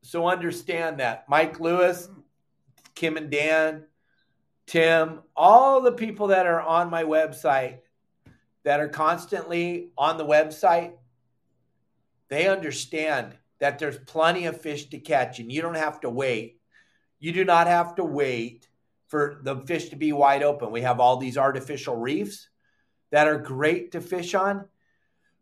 [0.01, 1.27] So understand that.
[1.27, 2.07] Mike Lewis,
[2.95, 3.85] Kim and Dan,
[4.67, 7.79] Tim, all the people that are on my website
[8.63, 10.93] that are constantly on the website,
[12.35, 16.59] they understand that there's plenty of fish to catch and you don't have to wait.
[17.19, 18.67] You do not have to wait
[19.07, 20.69] for the fish to be wide open.
[20.71, 22.49] We have all these artificial reefs
[23.11, 24.67] that are great to fish on.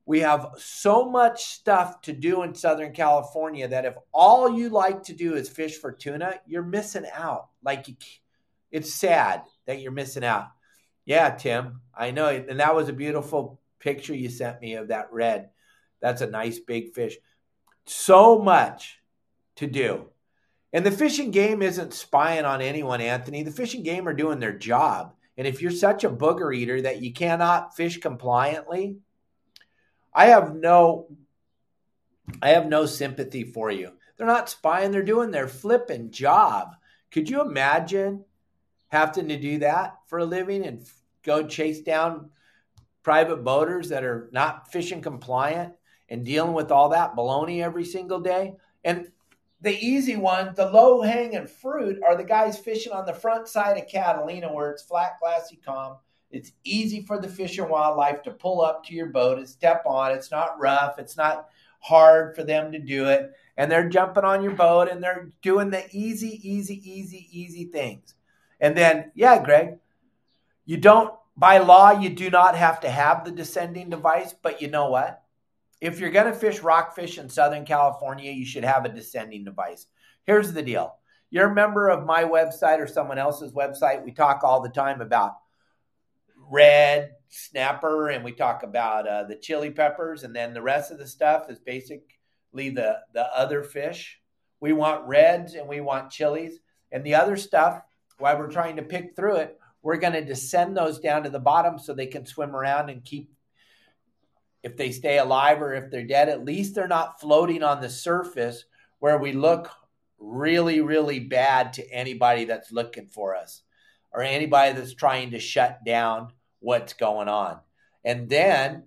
[0.06, 5.03] We have so much stuff to do in Southern California that if all you like
[5.03, 7.47] to do is fish for tuna, you're missing out.
[7.63, 7.88] Like
[8.69, 10.49] it's sad that you're missing out.
[11.06, 12.27] Yeah, Tim, I know.
[12.27, 15.49] And that was a beautiful picture you sent me of that red.
[16.03, 17.17] That's a nice big fish.
[17.85, 18.99] So much
[19.55, 20.09] to do.
[20.73, 23.41] And the fishing game isn't spying on anyone, Anthony.
[23.41, 25.13] The fishing game are doing their job.
[25.37, 28.97] And if you're such a booger eater that you cannot fish compliantly,
[30.13, 31.07] I have no
[32.41, 33.93] I have no sympathy for you.
[34.17, 36.75] They're not spying, they're doing their flipping job.
[37.11, 38.25] Could you imagine
[38.89, 40.85] having to do that for a living and
[41.23, 42.29] go chase down
[43.03, 45.73] private boaters that are not fishing compliant
[46.13, 48.54] and dealing with all that baloney every single day?
[48.86, 49.12] And
[49.60, 53.78] the easy one, the low hanging fruit, are the guys fishing on the front side
[53.78, 55.97] of Catalina where it's flat, glassy, calm
[56.34, 59.84] it's easy for the fish and wildlife to pull up to your boat and step
[59.86, 60.12] on.
[60.12, 60.97] It's not rough.
[60.97, 61.47] It's not
[61.80, 63.32] hard for them to do it.
[63.56, 68.15] And they're jumping on your boat and they're doing the easy, easy, easy, easy things.
[68.60, 69.78] And then, yeah, Greg,
[70.65, 74.34] you don't, by law, you do not have to have the descending device.
[74.34, 75.22] But you know what?
[75.84, 79.86] If you're going to fish rockfish in Southern California, you should have a descending device.
[80.26, 80.96] Here's the deal
[81.30, 84.06] you're a member of my website or someone else's website.
[84.06, 85.34] We talk all the time about
[86.50, 91.00] red snapper and we talk about uh, the chili peppers and then the rest of
[91.00, 92.06] the stuff is basically
[92.69, 94.19] the the other fish
[94.60, 96.60] we want reds and we want chilies
[96.91, 97.82] and the other stuff
[98.19, 101.39] while we're trying to pick through it we're going to descend those down to the
[101.39, 103.32] bottom so they can swim around and keep
[104.63, 107.89] if they stay alive or if they're dead at least they're not floating on the
[107.89, 108.65] surface
[108.99, 109.69] where we look
[110.17, 113.63] really really bad to anybody that's looking for us
[114.13, 117.60] or anybody that's trying to shut down what's going on.
[118.06, 118.84] And then,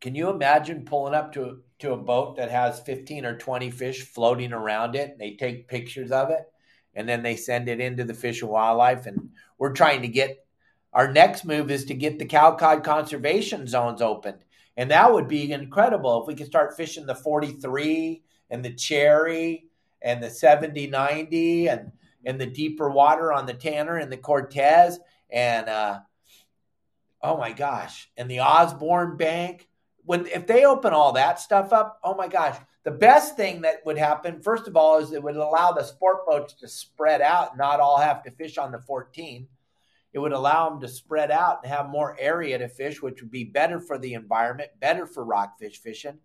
[0.00, 4.02] can you imagine pulling up to, to a boat that has 15 or 20 fish
[4.02, 5.18] floating around it?
[5.18, 6.42] They take pictures of it
[6.94, 9.06] and then they send it into the Fish and Wildlife.
[9.06, 10.44] And we're trying to get
[10.92, 14.38] our next move is to get the cow cod conservation zones opened.
[14.76, 19.66] And that would be incredible if we could start fishing the 43 and the cherry
[20.02, 21.92] and the 70 90 and,
[22.24, 24.98] and the deeper water on the Tanner and the Cortes
[25.30, 26.00] and, uh,
[27.22, 29.68] oh my gosh, and the Osborn Bank.
[30.04, 33.84] When, if they open all that stuff up, oh my gosh, the best thing that
[33.84, 37.56] would happen, first of all, is it would allow the sport boats to spread out,
[37.56, 39.46] not all have to fish on the 14
[40.12, 43.30] it would allow them to spread out and have more area to fish, which would
[43.30, 46.18] be better for the environment, better for rockfish fishing.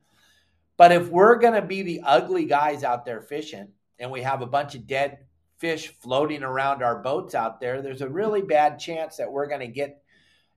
[0.78, 3.69] But if we're going to be the ugly guys out there fishing
[4.00, 5.19] and we have a bunch of dead
[5.58, 9.62] fish floating around our boats out there, there's a really bad chance that we're going
[9.62, 10.02] to get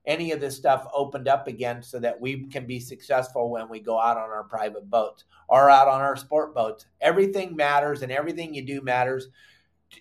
[0.05, 3.79] any of this stuff opened up again so that we can be successful when we
[3.79, 6.85] go out on our private boats or out on our sport boats.
[6.99, 9.27] Everything matters and everything you do matters.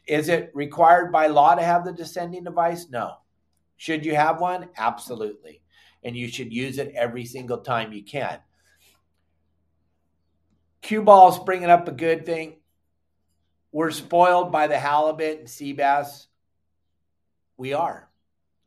[0.07, 2.89] Is it required by law to have the descending device?
[2.91, 3.17] No.
[3.77, 4.69] Should you have one?
[4.77, 5.63] Absolutely.
[6.03, 8.39] And you should use it every single time you can.
[10.83, 12.57] Cue ball's bringing up a good thing.
[13.73, 16.27] We're spoiled by the halibut and sea bass.
[17.57, 18.09] We are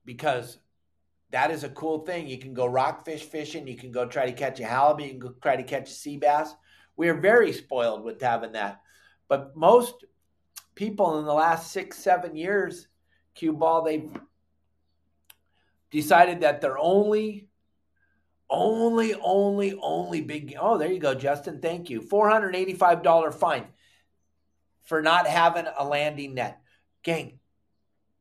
[0.05, 0.57] because
[1.31, 2.27] that is a cool thing.
[2.27, 3.67] You can go rockfish fishing.
[3.67, 5.05] You can go try to catch a halibut.
[5.05, 6.53] You can go try to catch a sea bass.
[6.97, 8.81] We are very spoiled with having that.
[9.27, 10.03] But most
[10.75, 12.87] people in the last six, seven years,
[13.35, 14.09] cue ball, they've
[15.91, 17.47] decided that they're only,
[18.49, 20.55] only, only, only big.
[20.59, 21.59] Oh, there you go, Justin.
[21.59, 22.01] Thank you.
[22.01, 23.65] $485 fine
[24.83, 26.61] for not having a landing net.
[27.03, 27.39] Gang,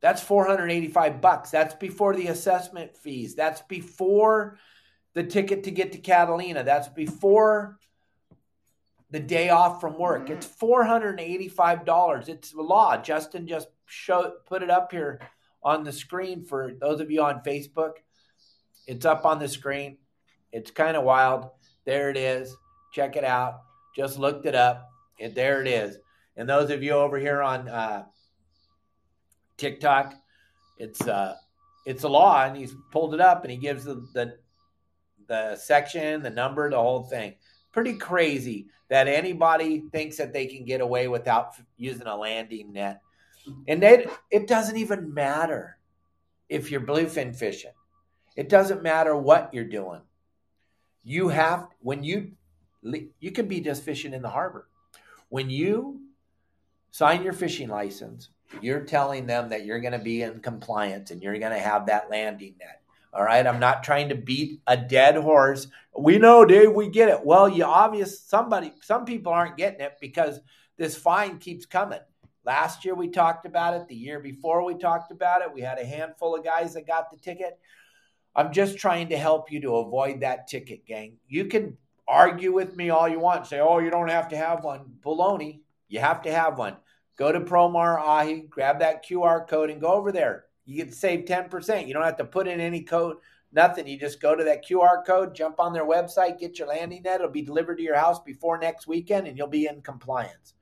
[0.00, 1.50] that's 485 bucks.
[1.50, 3.34] That's before the assessment fees.
[3.34, 4.58] That's before
[5.14, 6.64] the ticket to get to Catalina.
[6.64, 7.78] That's before
[9.10, 10.24] the day off from work.
[10.24, 10.34] Mm-hmm.
[10.34, 12.28] It's $485.
[12.28, 12.96] It's the law.
[12.96, 15.20] Justin just show put it up here
[15.62, 17.94] on the screen for those of you on Facebook.
[18.86, 19.98] It's up on the screen.
[20.52, 21.50] It's kind of wild.
[21.84, 22.56] There it is.
[22.92, 23.60] Check it out.
[23.96, 24.88] Just looked it up.
[25.20, 25.98] And there it is.
[26.36, 28.04] And those of you over here on uh,
[29.58, 30.14] TikTok,
[30.78, 31.36] it's uh,
[31.84, 34.38] it's a law, and he's pulled it up, and he gives the, the
[35.28, 37.34] the section, the number, the whole thing.
[37.72, 43.00] Pretty crazy that anybody thinks that they can get away without using a landing net.
[43.68, 45.78] And they, it doesn't even matter
[46.48, 47.70] if you're bluefin fishing.
[48.36, 50.00] It doesn't matter what you're doing.
[51.04, 52.32] You have when you
[53.18, 54.66] you can be just fishing in the harbor.
[55.28, 56.00] When you
[56.90, 58.30] sign your fishing license,
[58.60, 61.86] you're telling them that you're going to be in compliance and you're going to have
[61.86, 62.79] that landing net.
[63.12, 63.46] All right.
[63.46, 65.66] I'm not trying to beat a dead horse.
[65.98, 67.24] We know, Dave, we get it.
[67.24, 70.40] Well, you obvious somebody, some people aren't getting it because
[70.76, 72.00] this fine keeps coming.
[72.44, 73.88] Last year we talked about it.
[73.88, 75.52] The year before we talked about it.
[75.52, 77.58] We had a handful of guys that got the ticket.
[78.34, 81.16] I'm just trying to help you to avoid that ticket, gang.
[81.28, 83.46] You can argue with me all you want.
[83.46, 84.84] Say, oh, you don't have to have one.
[85.04, 85.60] Baloney.
[85.88, 86.76] You have to have one.
[87.18, 91.24] Go to ProMar Ahi, grab that QR code, and go over there you can save
[91.24, 91.86] 10%.
[91.86, 93.16] You don't have to put in any code,
[93.52, 93.88] nothing.
[93.88, 97.16] You just go to that QR code, jump on their website, get your landing net.
[97.16, 100.54] It'll be delivered to your house before next weekend, and you'll be in compliance.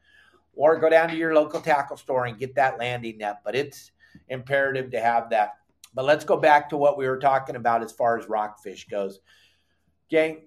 [0.55, 3.40] Or go down to your local tackle store and get that landing net.
[3.44, 3.92] But it's
[4.29, 5.59] imperative to have that.
[5.94, 9.21] But let's go back to what we were talking about as far as rockfish goes.
[10.09, 10.47] Gang,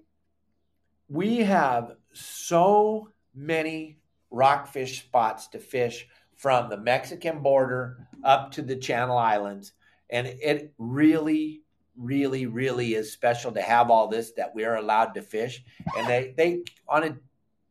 [1.08, 3.98] we have so many
[4.30, 6.08] rockfish spots to fish
[6.42, 9.74] from the Mexican border up to the Channel Islands.
[10.10, 11.62] And it really,
[11.96, 15.62] really, really is special to have all this that we are allowed to fish.
[15.96, 17.16] And they, they on a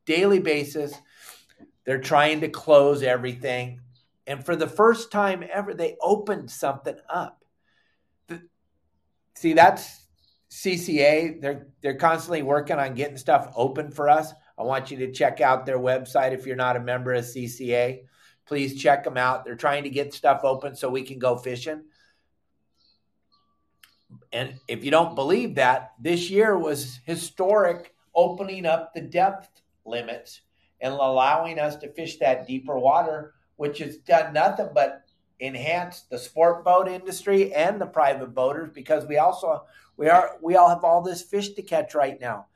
[0.05, 0.93] daily basis,
[1.83, 3.81] they're trying to close everything.
[4.25, 7.43] And for the first time ever, they opened something up.
[8.27, 8.41] The,
[9.35, 10.05] see, that's
[10.49, 11.41] CCA.
[11.41, 14.31] They're they're constantly working on getting stuff open for us.
[14.57, 18.03] I want you to check out their website if you're not a member of CCA
[18.45, 19.45] please check them out.
[19.45, 21.83] They're trying to get stuff open so we can go fishing.
[24.33, 30.41] And if you don't believe that, this year was historic opening up the depth limits
[30.81, 35.03] and allowing us to fish that deeper water, which has done nothing but
[35.39, 39.63] enhance the sport boat industry and the private boaters because we also
[39.97, 42.47] we are we all have all this fish to catch right now.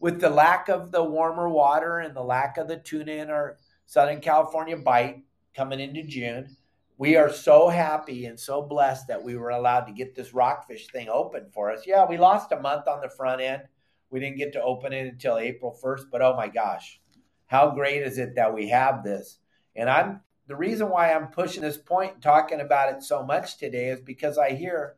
[0.00, 3.56] With the lack of the warmer water and the lack of the tuna in our
[3.86, 5.22] Southern California Bite
[5.54, 6.56] coming into June.
[6.96, 10.88] We are so happy and so blessed that we were allowed to get this rockfish
[10.88, 11.86] thing open for us.
[11.86, 13.62] Yeah, we lost a month on the front end.
[14.10, 17.00] We didn't get to open it until April 1st, but oh my gosh,
[17.46, 19.38] how great is it that we have this?
[19.74, 23.56] And I'm the reason why I'm pushing this point and talking about it so much
[23.56, 24.96] today is because I hear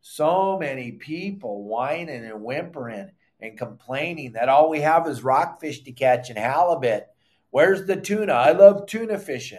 [0.00, 5.92] so many people whining and whimpering and complaining that all we have is rockfish to
[5.92, 7.06] catch and halibut.
[7.50, 8.32] Where's the tuna?
[8.32, 9.58] I love tuna fishing.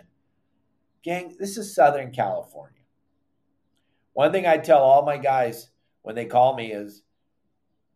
[1.03, 2.81] Gang, this is Southern California.
[4.13, 5.69] One thing I tell all my guys
[6.01, 7.03] when they call me is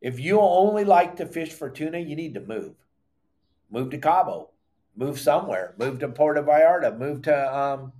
[0.02, 2.76] if you only like to fish for tuna, you need to move.
[3.72, 4.52] Move to Cabo,
[4.96, 7.94] move somewhere, move to Puerto Vallarta, move to um,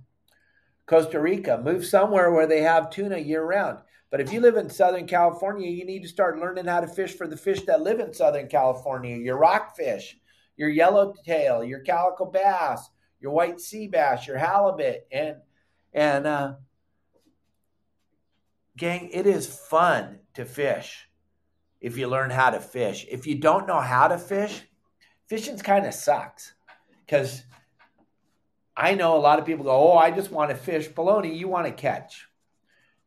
[0.86, 3.78] Costa Rica, move somewhere where they have tuna year round.
[4.10, 7.12] But if you live in Southern California, you need to start learning how to fish
[7.12, 10.16] for the fish that live in Southern California your rockfish,
[10.56, 12.88] your yellowtail, your calico bass,
[13.20, 15.06] your white sea bass, your halibut.
[15.10, 15.36] And,
[15.92, 16.54] and, uh,
[18.76, 21.08] gang, it is fun to fish
[21.80, 23.06] if you learn how to fish.
[23.10, 24.62] If you don't know how to fish,
[25.26, 26.54] fishing's kind of sucks
[27.04, 27.42] because
[28.76, 30.88] I know a lot of people go, Oh, I just want to fish.
[30.88, 32.28] Baloney, you want to catch.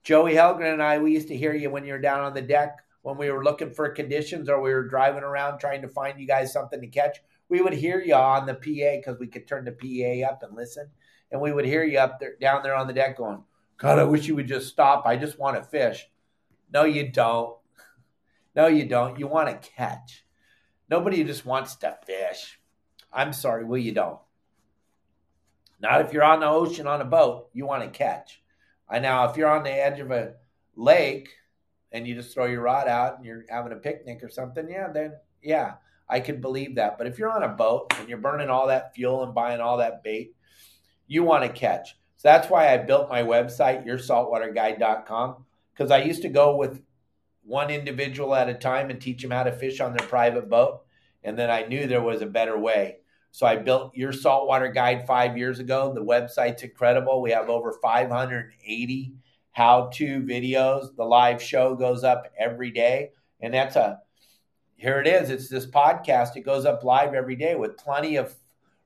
[0.04, 2.42] Joey Helgren and I, we used to hear you when you were down on the
[2.42, 6.20] deck when we were looking for conditions or we were driving around trying to find
[6.20, 7.18] you guys something to catch.
[7.50, 10.56] We would hear you on the PA because we could turn the PA up and
[10.56, 10.90] listen.
[11.32, 13.44] And we would hear you up there down there on the deck going,
[13.78, 15.06] God, I wish you would just stop.
[15.06, 16.08] I just want to fish.
[16.72, 17.56] No, you don't.
[18.56, 19.20] No, you don't.
[19.20, 20.26] You want to catch.
[20.90, 22.60] Nobody just wants to fish.
[23.14, 24.20] I'm sorry, well, you don't.
[25.80, 28.42] Not if you're on the ocean on a boat, you want to catch.
[28.90, 30.34] I now, if you're on the edge of a
[30.76, 31.30] lake
[31.92, 34.90] and you just throw your rod out and you're having a picnic or something, yeah,
[34.92, 35.76] then yeah,
[36.10, 36.98] I can believe that.
[36.98, 39.78] But if you're on a boat and you're burning all that fuel and buying all
[39.78, 40.36] that bait,
[41.08, 41.98] you want to catch.
[42.18, 46.82] So that's why I built my website, yoursaltwaterguide.com, because I used to go with
[47.44, 50.82] one individual at a time and teach them how to fish on their private boat.
[51.24, 52.98] And then I knew there was a better way.
[53.32, 55.94] So I built your saltwater guide five years ago.
[55.94, 57.22] The website's incredible.
[57.22, 59.14] We have over 580
[59.52, 60.96] how to videos.
[60.96, 63.12] The live show goes up every day.
[63.42, 64.00] And that's a,
[64.80, 65.30] here it is.
[65.30, 66.38] It's this podcast.
[66.38, 68.34] It goes up live every day with plenty of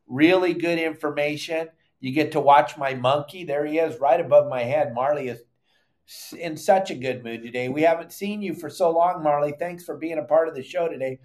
[0.08, 1.70] really good information.
[2.00, 3.44] You get to watch my monkey.
[3.44, 4.94] There he is, right above my head.
[4.96, 5.42] Marley is
[6.38, 7.70] in such a good mood today.
[7.70, 9.54] We haven't seen you for so long, Marley.
[9.58, 11.20] Thanks for being a part of the show today.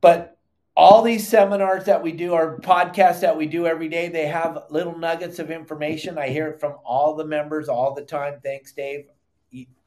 [0.00, 0.38] But
[0.76, 4.64] all these seminars that we do or podcasts that we do every day, they have
[4.70, 6.18] little nuggets of information.
[6.18, 8.38] I hear it from all the members all the time.
[8.44, 9.06] Thanks, Dave.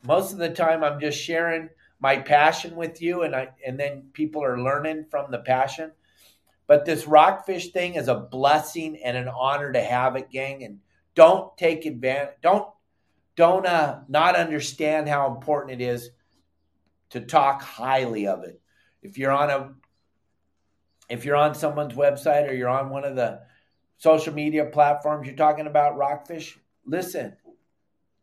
[0.03, 1.69] Most of the time, I'm just sharing
[1.99, 5.91] my passion with you, and I and then people are learning from the passion.
[6.67, 10.63] But this rockfish thing is a blessing and an honor to have it, gang.
[10.63, 10.79] And
[11.15, 12.35] don't take advantage.
[12.41, 12.67] Don't
[13.35, 16.09] don't uh, not understand how important it is
[17.11, 18.59] to talk highly of it.
[19.01, 19.73] If you're on a
[21.09, 23.41] if you're on someone's website or you're on one of the
[23.97, 27.35] social media platforms you're talking about rockfish, listen.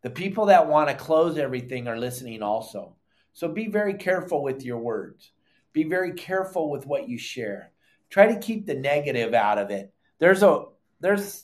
[0.03, 2.95] The people that want to close everything are listening also.
[3.35, 5.31] So be very careful with your words.
[5.73, 7.73] Be very careful with what you share.
[8.09, 9.93] Try to keep the negative out of it.
[10.19, 10.67] There's a
[11.01, 11.43] there's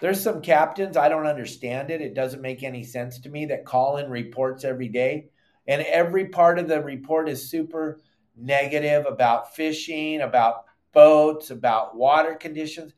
[0.00, 2.00] there's some captains I don't understand it.
[2.00, 5.28] It doesn't make any sense to me that call in reports every day
[5.68, 8.00] and every part of the report is super
[8.34, 12.94] negative about fishing, about boats, about water conditions.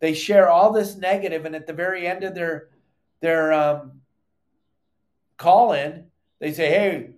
[0.00, 2.68] They share all this negative, and at the very end of their
[3.20, 4.02] their um,
[5.38, 6.08] call in,
[6.40, 7.14] they say, "Hey,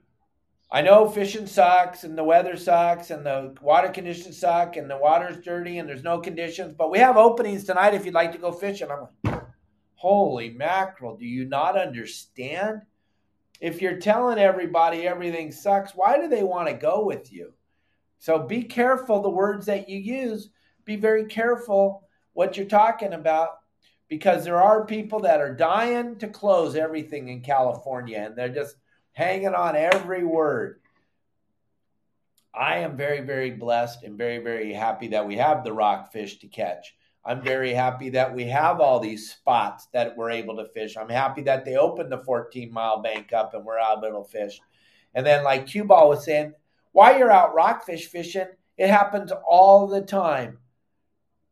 [0.71, 4.97] I know fishing sucks, and the weather sucks, and the water conditions suck, and the
[4.97, 8.39] water's dirty, and there's no conditions, but we have openings tonight if you'd like to
[8.39, 9.43] go fishing." I'm like,
[9.95, 11.17] "Holy mackerel!
[11.17, 12.83] Do you not understand?"
[13.61, 17.55] If you're telling everybody everything sucks, why do they want to go with you?
[18.19, 20.51] So be careful the words that you use.
[20.85, 23.61] Be very careful what you're talking about
[24.09, 28.77] because there are people that are dying to close everything in California and they're just
[29.17, 30.79] hanging on every word.
[32.55, 36.49] I am very, very blessed and very, very happy that we have the rockfish to
[36.49, 36.95] catch.
[37.25, 40.99] I'm very happy that we have all these spots that we're able to fish.
[40.99, 44.61] I'm happy that they opened the 14 mile bank up and we're able to fish.
[45.15, 46.53] And then, like Q Ball was saying,
[46.93, 50.59] while you're out rockfish fishing, it happens all the time.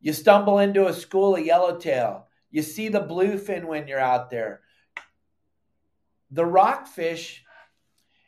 [0.02, 2.26] You stumble into a school of yellowtail.
[2.50, 4.60] You see the bluefin when you're out there.
[6.30, 7.43] The rockfish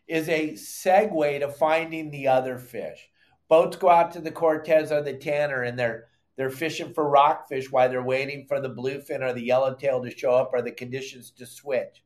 [0.07, 3.09] is a segue to finding the other fish.
[3.49, 7.73] Boats go out to the Cortes or the Tanner and they're they're fishing for rockfish
[7.73, 11.31] while they're waiting for the bluefin or the yellowtail to show up or the conditions
[11.31, 12.03] to switch.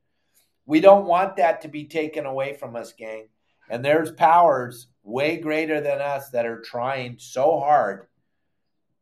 [0.67, 3.29] We don't want that to be taken away from us, gang.
[3.69, 8.07] And there's powers way greater than us that are trying so hard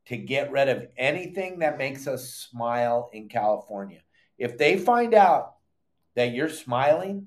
[0.06, 4.00] to get rid of anything that makes us smile in California.
[4.38, 5.56] If they find out
[6.14, 7.26] that you're smiling,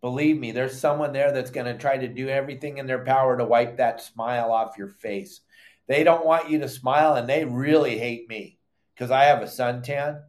[0.00, 3.36] believe me, there's someone there that's going to try to do everything in their power
[3.36, 5.40] to wipe that smile off your face.
[5.86, 8.58] They don't want you to smile and they really hate me
[8.94, 10.22] because I have a suntan.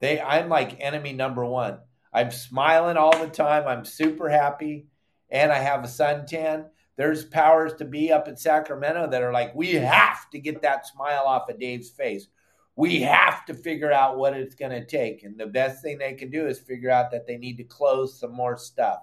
[0.00, 1.78] They I'm like enemy number 1.
[2.12, 3.66] I'm smiling all the time.
[3.66, 4.86] I'm super happy
[5.30, 6.66] and I have a suntan.
[6.96, 10.86] There's powers to be up in Sacramento that are like, we have to get that
[10.86, 12.28] smile off of Dave's face.
[12.76, 15.22] We have to figure out what it's going to take.
[15.22, 18.18] And the best thing they can do is figure out that they need to close
[18.18, 19.00] some more stuff.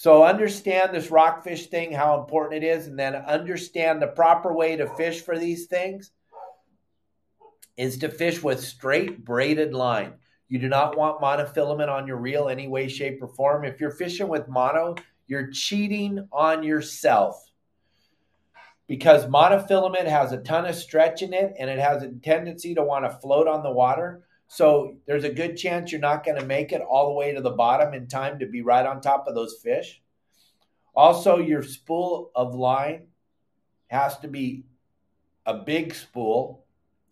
[0.00, 4.74] So understand this rockfish thing, how important it is, and then understand the proper way
[4.74, 6.10] to fish for these things
[7.76, 10.14] is to fish with straight braided line.
[10.48, 13.62] You do not want monofilament on your reel any way, shape, or form.
[13.66, 14.94] If you're fishing with mono,
[15.26, 17.50] you're cheating on yourself
[18.86, 22.82] because monofilament has a ton of stretch in it and it has a tendency to
[22.82, 24.22] want to float on the water.
[24.52, 27.40] So there's a good chance you're not going to make it all the way to
[27.40, 30.02] the bottom in time to be right on top of those fish.
[30.92, 33.06] Also, your spool of line
[33.86, 34.64] has to be
[35.46, 36.64] a big spool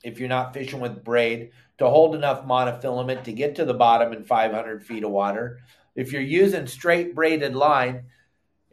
[0.02, 4.12] if you're not fishing with braid to hold enough monofilament to get to the bottom
[4.12, 5.60] in 500 feet of water.
[5.94, 8.06] If you're using straight braided line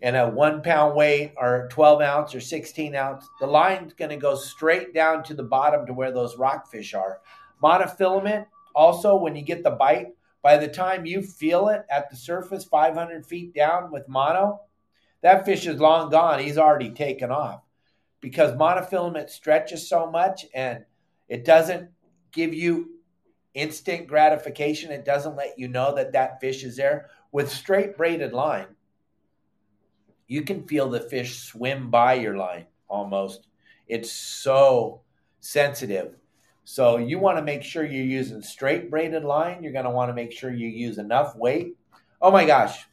[0.02, 4.18] and a one pound weight or 12 ounce or 16 ounce, the line's going to
[4.18, 7.20] go straight down to the bottom to where those rockfish are.
[7.62, 10.10] Monofilament also, when you get the bite,
[10.42, 14.62] by the time you feel it at the surface 500 feet down with mono,
[15.22, 16.40] that fish is long gone.
[16.40, 17.62] He's already taken off
[18.22, 20.86] because monofilament stretches so much and
[21.28, 21.90] it doesn't
[22.32, 22.92] give you
[23.56, 24.92] instant gratification.
[24.92, 27.10] It doesn't let you know that that fish is there.
[27.32, 28.68] With straight braided line,
[30.28, 33.48] you can feel the fish swim by your line almost.
[33.88, 35.02] It's so
[35.40, 36.16] sensitive.
[36.66, 39.62] So you want to make sure you're using straight braided line.
[39.62, 41.78] You're going to want to make sure you use enough weight.
[42.20, 42.86] Oh my gosh,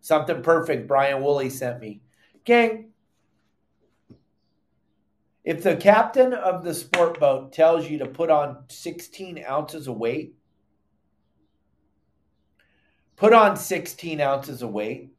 [0.00, 2.02] something perfect Brian Woolley sent me.
[2.44, 2.92] Gang,
[5.42, 9.96] if the captain of the sport boat tells you to put on 16 ounces of
[9.96, 10.36] weight,
[13.16, 15.10] put on 16 ounces of weight.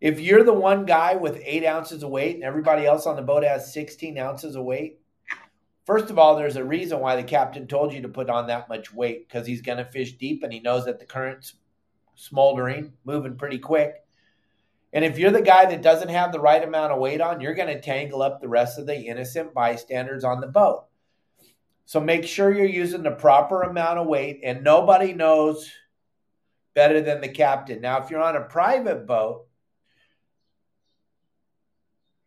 [0.00, 3.22] If you're the one guy with eight ounces of weight and everybody else on the
[3.22, 5.00] boat has 16 ounces of weight,
[5.84, 8.68] First of all, there's a reason why the captain told you to put on that
[8.68, 11.54] much weight because he's going to fish deep and he knows that the current's
[12.14, 13.96] smoldering, moving pretty quick.
[14.94, 17.54] And if you're the guy that doesn't have the right amount of weight on, you're
[17.54, 20.84] going to tangle up the rest of the innocent bystanders on the boat.
[21.84, 25.70] So make sure you're using the proper amount of weight, and nobody knows
[26.74, 27.80] better than the captain.
[27.80, 29.46] Now, if you're on a private boat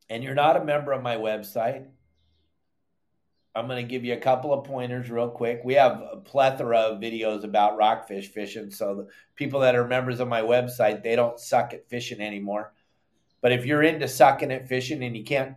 [0.09, 1.87] and you're not a member of my website,
[3.55, 5.61] I'm going to give you a couple of pointers real quick.
[5.63, 8.69] We have a plethora of videos about rockfish fishing.
[8.69, 12.73] So the people that are members of my website, they don't suck at fishing anymore.
[13.41, 15.55] But if you're into sucking at fishing and you can't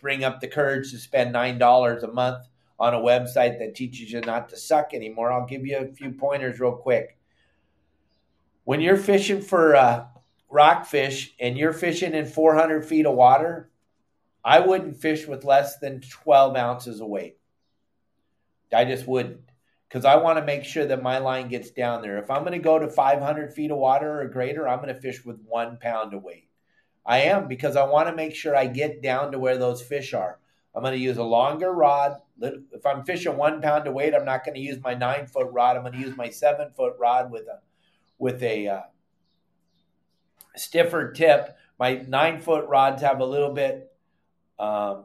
[0.00, 2.46] bring up the courage to spend $9 a month
[2.78, 6.12] on a website that teaches you not to suck anymore, I'll give you a few
[6.12, 7.18] pointers real quick.
[8.64, 10.06] When you're fishing for uh,
[10.50, 13.70] rockfish and you're fishing in 400 feet of water,
[14.48, 17.36] I wouldn't fish with less than 12 ounces of weight.
[18.72, 19.42] I just wouldn't
[19.86, 22.16] because I want to make sure that my line gets down there.
[22.16, 24.98] If I'm going to go to 500 feet of water or greater, I'm going to
[25.02, 26.48] fish with one pound of weight.
[27.04, 30.14] I am because I want to make sure I get down to where those fish
[30.14, 30.38] are.
[30.74, 32.16] I'm going to use a longer rod.
[32.40, 35.48] If I'm fishing one pound of weight, I'm not going to use my nine foot
[35.52, 35.76] rod.
[35.76, 37.60] I'm going to use my seven foot rod with a
[38.18, 38.80] with a uh,
[40.56, 41.54] stiffer tip.
[41.78, 43.87] My nine foot rods have a little bit
[44.58, 45.04] um,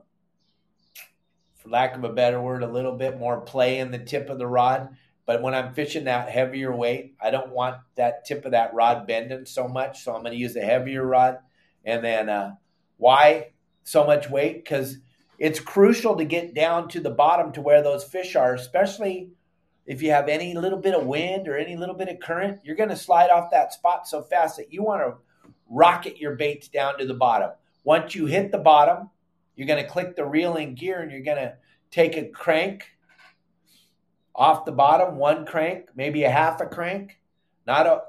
[1.58, 4.38] for lack of a better word, a little bit more play in the tip of
[4.38, 4.90] the rod.
[5.26, 9.08] But when I'm fishing that heavier weight, I don't want that tip of that rod
[9.08, 10.04] bending so much.
[10.04, 11.40] So I'm going to use a heavier rod.
[11.86, 12.56] And then uh,
[12.98, 13.52] why
[13.84, 14.64] so much weight?
[14.64, 14.98] Because
[15.40, 19.30] it's crucial to get down to the bottom to where those fish are, especially
[19.86, 22.60] if you have any little bit of wind or any little bit of current.
[22.64, 25.16] You're going to slide off that spot so fast that you want to
[25.70, 27.52] rocket your baits down to the bottom.
[27.84, 29.10] Once you hit the bottom,
[29.56, 31.54] you're going to click the reel in gear and you're going to
[31.92, 32.86] take a crank
[34.36, 37.20] off the bottom, one crank, maybe a half a crank,
[37.68, 38.02] not a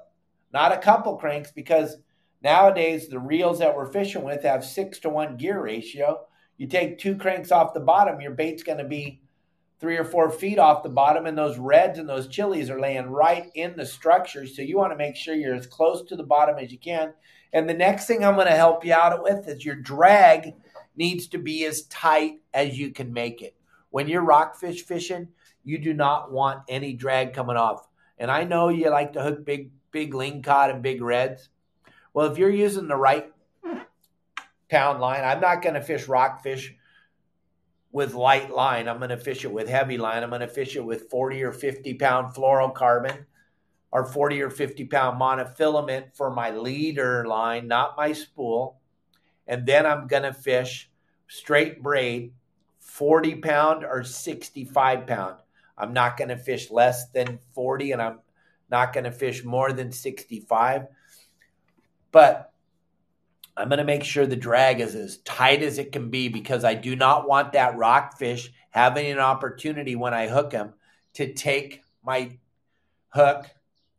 [0.52, 1.96] not a couple cranks because
[2.42, 6.20] nowadays the reels that we're fishing with have 6 to 1 gear ratio.
[6.56, 9.20] You take two cranks off the bottom, your bait's going to be
[9.80, 13.10] 3 or 4 feet off the bottom and those reds and those chilies are laying
[13.10, 16.22] right in the structure, so you want to make sure you're as close to the
[16.22, 17.12] bottom as you can.
[17.52, 20.54] And the next thing I'm going to help you out with is your drag
[20.96, 23.56] needs to be as tight as you can make it.
[23.90, 25.28] When you're rockfish fishing,
[25.62, 27.86] you do not want any drag coming off.
[28.18, 31.48] And I know you like to hook big big lingcod and big reds.
[32.12, 33.32] Well, if you're using the right
[34.68, 36.74] pound line, I'm not going to fish rockfish
[37.92, 38.88] with light line.
[38.88, 40.24] I'm going to fish it with heavy line.
[40.24, 43.24] I'm going to fish it with 40 or 50 pound fluorocarbon
[43.92, 48.80] or 40 or 50 pound monofilament for my leader line, not my spool.
[49.46, 50.90] And then I'm going to fish
[51.28, 52.32] straight braid
[52.80, 55.36] 40 pound or 65 pound.
[55.76, 58.20] I'm not going to fish less than 40 and I'm
[58.70, 60.86] not going to fish more than 65.
[62.12, 62.52] But
[63.56, 66.64] I'm going to make sure the drag is as tight as it can be because
[66.64, 70.74] I do not want that rockfish having an opportunity when I hook him
[71.14, 72.38] to take my
[73.08, 73.46] hook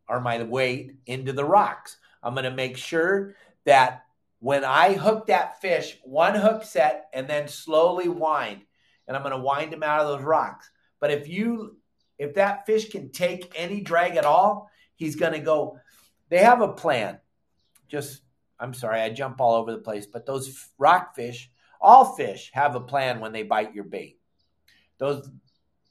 [0.08, 1.96] or my weight into the rocks.
[2.22, 3.34] I'm going to make sure
[3.64, 4.05] that
[4.46, 8.60] when I hook that fish, one hook set and then slowly wind,
[9.08, 10.70] and I'm going to wind him out of those rocks.
[11.00, 11.78] But if you
[12.16, 15.80] if that fish can take any drag at all, he's going to go.
[16.28, 17.18] They have a plan.
[17.88, 18.22] Just
[18.60, 22.80] I'm sorry, I jump all over the place, but those rockfish, all fish have a
[22.80, 24.20] plan when they bite your bait.
[24.98, 25.28] Those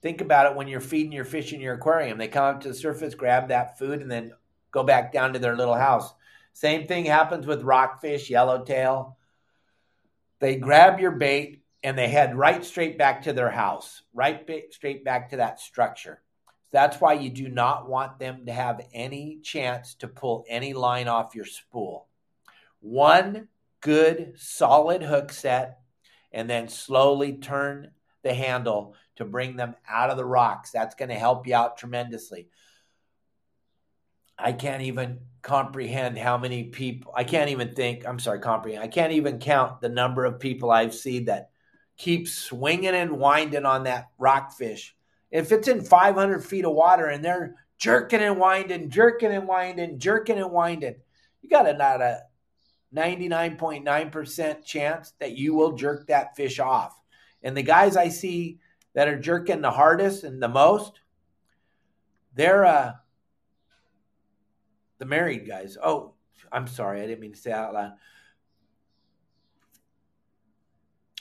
[0.01, 2.18] think about it when you're feeding your fish in your aquarium.
[2.18, 4.32] They come up to the surface, grab that food, and then
[4.72, 6.14] go back down to their little house.
[6.56, 9.18] Same thing happens with rockfish, yellowtail.
[10.39, 15.03] They grab your bait and they head right straight back to their house, right straight
[15.03, 16.22] back to that structure.
[16.72, 21.10] That's why you do not want them to have any chance to pull any line
[21.10, 22.08] off your spool
[22.80, 23.49] one
[23.82, 25.80] good solid hook set
[26.32, 27.91] and then slowly turn
[28.24, 30.72] the handle to bring them out of the rocks.
[30.72, 32.47] That's going to help you out tremendously.
[34.38, 38.84] I can't even comprehend how many people, I can't even think, I'm sorry, comprehend.
[38.84, 41.52] I can't even count the number of people I've seen that
[41.98, 44.96] keep swinging and winding on that rockfish.
[45.30, 50.00] If it's in 500 feet of water and they're jerking and winding, jerking and winding,
[50.00, 50.96] jerking and winding,
[51.43, 52.24] you got not a
[52.96, 57.00] 99.9% chance that you will jerk that fish off.
[57.43, 58.58] And the guys I see
[58.96, 61.00] that are jerking the hardest and the most,
[62.34, 62.93] they're uh,
[65.06, 65.78] the married guys.
[65.82, 66.14] Oh,
[66.51, 67.93] I'm sorry, I didn't mean to say out loud.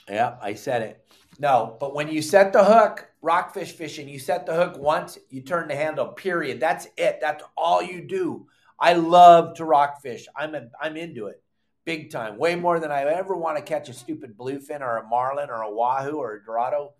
[0.09, 1.07] Yeah, I said it.
[1.39, 5.41] No, but when you set the hook, rockfish fishing, you set the hook once, you
[5.41, 6.59] turn the handle, period.
[6.59, 7.19] That's it.
[7.21, 8.47] That's all you do.
[8.79, 10.27] I love to rockfish.
[10.35, 11.41] I'm a, I'm into it
[11.85, 15.07] big time, way more than I ever want to catch a stupid bluefin or a
[15.07, 16.93] marlin or a wahoo or a dorado.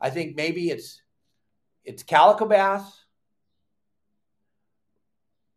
[0.00, 1.00] I think maybe it's
[1.84, 2.82] it's calico bass,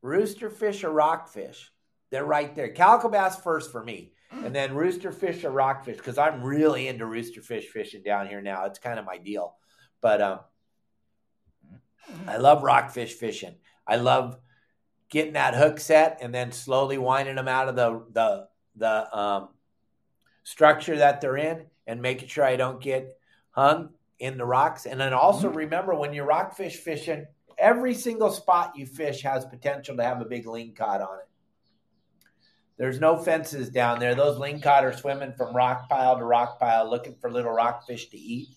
[0.03, 1.71] rooster fish or rockfish.
[2.11, 2.69] They're right there.
[2.69, 7.07] Calico bass first for me, and then rooster fish or rockfish because I'm really into
[7.07, 8.65] rooster fish fishing down here now.
[8.65, 9.55] It's kind of my deal.
[9.99, 10.39] But um,
[12.27, 13.55] I love rockfish fishing.
[13.87, 14.37] I love
[15.09, 19.49] getting that hook set and then slowly winding them out of the the the um,
[20.43, 23.17] structure that they're in and making sure I don't get
[23.51, 23.89] hung
[24.19, 24.85] in the rocks.
[24.85, 25.57] And then also mm-hmm.
[25.57, 27.25] remember when you're rockfish fishing,
[27.63, 31.29] every single spot you fish has potential to have a big ling lingcod on it.
[32.77, 34.15] There's no fences down there.
[34.15, 38.09] Those ling lingcod are swimming from rock pile to rock pile looking for little rockfish
[38.09, 38.49] to eat.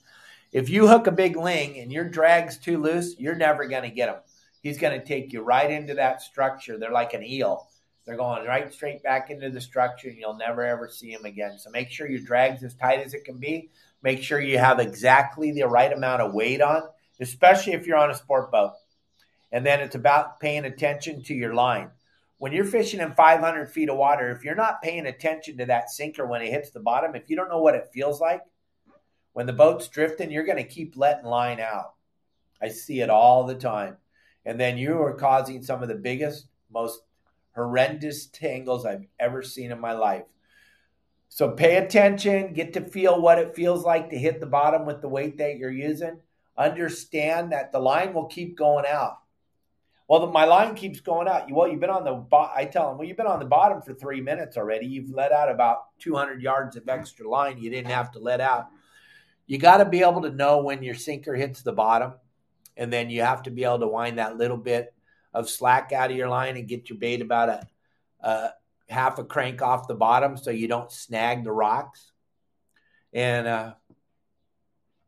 [0.53, 3.95] If you hook a big ling and your drag's too loose, you're never going to
[3.95, 4.23] get them.
[4.63, 6.77] He's going to take you right into that structure.
[6.77, 7.69] They're like an eel.
[8.05, 11.59] They're going right straight back into the structure, and you'll never ever see them again.
[11.59, 13.71] So make sure your drag's as tight as it can be.
[14.03, 16.83] Make sure you have exactly the right amount of weight on,
[17.21, 18.73] especially if you're on a sport boat.
[19.53, 21.91] And then it's about paying attention to your line.
[22.39, 25.91] When you're fishing in 500 feet of water, if you're not paying attention to that
[25.91, 28.43] sinker when it hits the bottom, if you don't know what it feels like,
[29.33, 31.95] when the boat's drifting, you're going to keep letting line out.
[32.61, 33.97] I see it all the time
[34.47, 37.03] and then you are causing some of the biggest, most
[37.55, 40.23] horrendous tangles I've ever seen in my life.
[41.29, 45.03] So pay attention, get to feel what it feels like to hit the bottom with
[45.03, 46.21] the weight that you're using.
[46.57, 49.19] Understand that the line will keep going out.
[50.09, 51.51] Well, the, my line keeps going out.
[51.51, 53.83] Well, you've been on the bo- I tell them, well, you've been on the bottom
[53.83, 54.87] for three minutes already.
[54.87, 57.59] You've let out about 200 yards of extra line.
[57.59, 58.69] You didn't have to let out.
[59.47, 62.15] You got to be able to know when your sinker hits the bottom
[62.77, 64.95] and then you have to be able to wind that little bit
[65.33, 67.69] of slack out of your line and get your bait about a,
[68.21, 68.51] a
[68.89, 72.13] half a crank off the bottom so you don't snag the rocks.
[73.13, 73.75] And uh,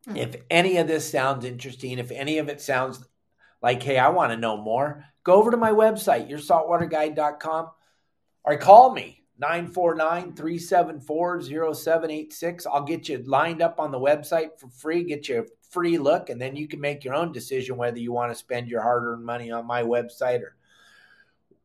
[0.07, 0.17] mm-hmm.
[0.17, 3.05] if any of this sounds interesting, if any of it sounds
[3.61, 7.69] like, hey, I want to know more, go over to my website, yoursaltwaterguide.com,
[8.43, 12.65] or call me 949 374 0786.
[12.65, 16.29] I'll get you lined up on the website for free, get you a free look,
[16.29, 19.03] and then you can make your own decision whether you want to spend your hard
[19.03, 20.55] earned money on my website or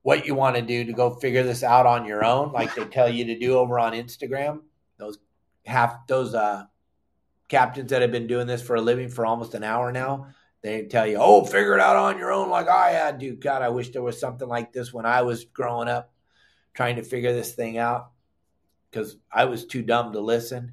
[0.02, 2.84] what you want to do to go figure this out on your own, like they
[2.84, 4.60] tell you to do over on Instagram.
[4.98, 5.18] Those
[5.64, 6.64] half those uh,
[7.48, 10.28] captains that have been doing this for a living for almost an hour now,
[10.64, 13.36] they tell you, "Oh, figure it out on your own," like I had to.
[13.36, 16.10] God, I wish there was something like this when I was growing up,
[16.72, 18.10] trying to figure this thing out,
[18.90, 20.72] because I was too dumb to listen,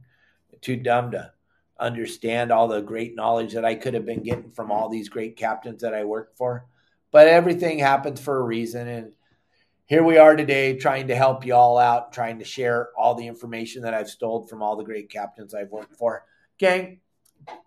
[0.62, 1.34] too dumb to
[1.78, 5.36] understand all the great knowledge that I could have been getting from all these great
[5.36, 6.66] captains that I worked for.
[7.12, 9.14] But everything happens for a reason, and
[9.88, 13.28] here we are today trying to help you all out, trying to share all the
[13.28, 16.24] information that I've stole from all the great captains I've worked for.
[16.58, 17.02] Gang,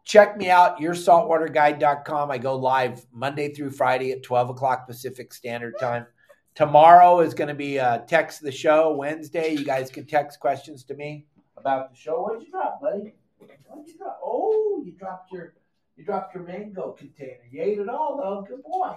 [0.04, 2.30] check me out, yoursaltwaterguide.com.
[2.30, 6.06] I go live Monday through Friday at 12 o'clock Pacific Standard Time.
[6.54, 8.94] Tomorrow is going to be text the show.
[8.94, 12.22] Wednesday, you guys can text questions to me about the show.
[12.22, 13.14] What'd you drop, buddy?
[13.38, 14.20] What'd you drop?
[14.24, 15.54] Oh, you dropped your
[15.96, 17.44] you dropped your mango container.
[17.50, 18.44] You ate it all though.
[18.48, 18.96] Good boy.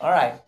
[0.00, 0.40] All right.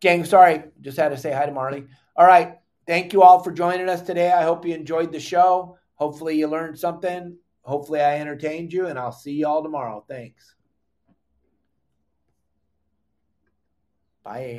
[0.00, 1.86] Gang, sorry, just had to say hi to Marley.
[2.16, 2.58] All right.
[2.86, 4.32] Thank you all for joining us today.
[4.32, 5.76] I hope you enjoyed the show.
[5.94, 7.36] Hopefully, you learned something.
[7.68, 10.02] Hopefully, I entertained you, and I'll see you all tomorrow.
[10.08, 10.54] Thanks.
[14.24, 14.56] Bye.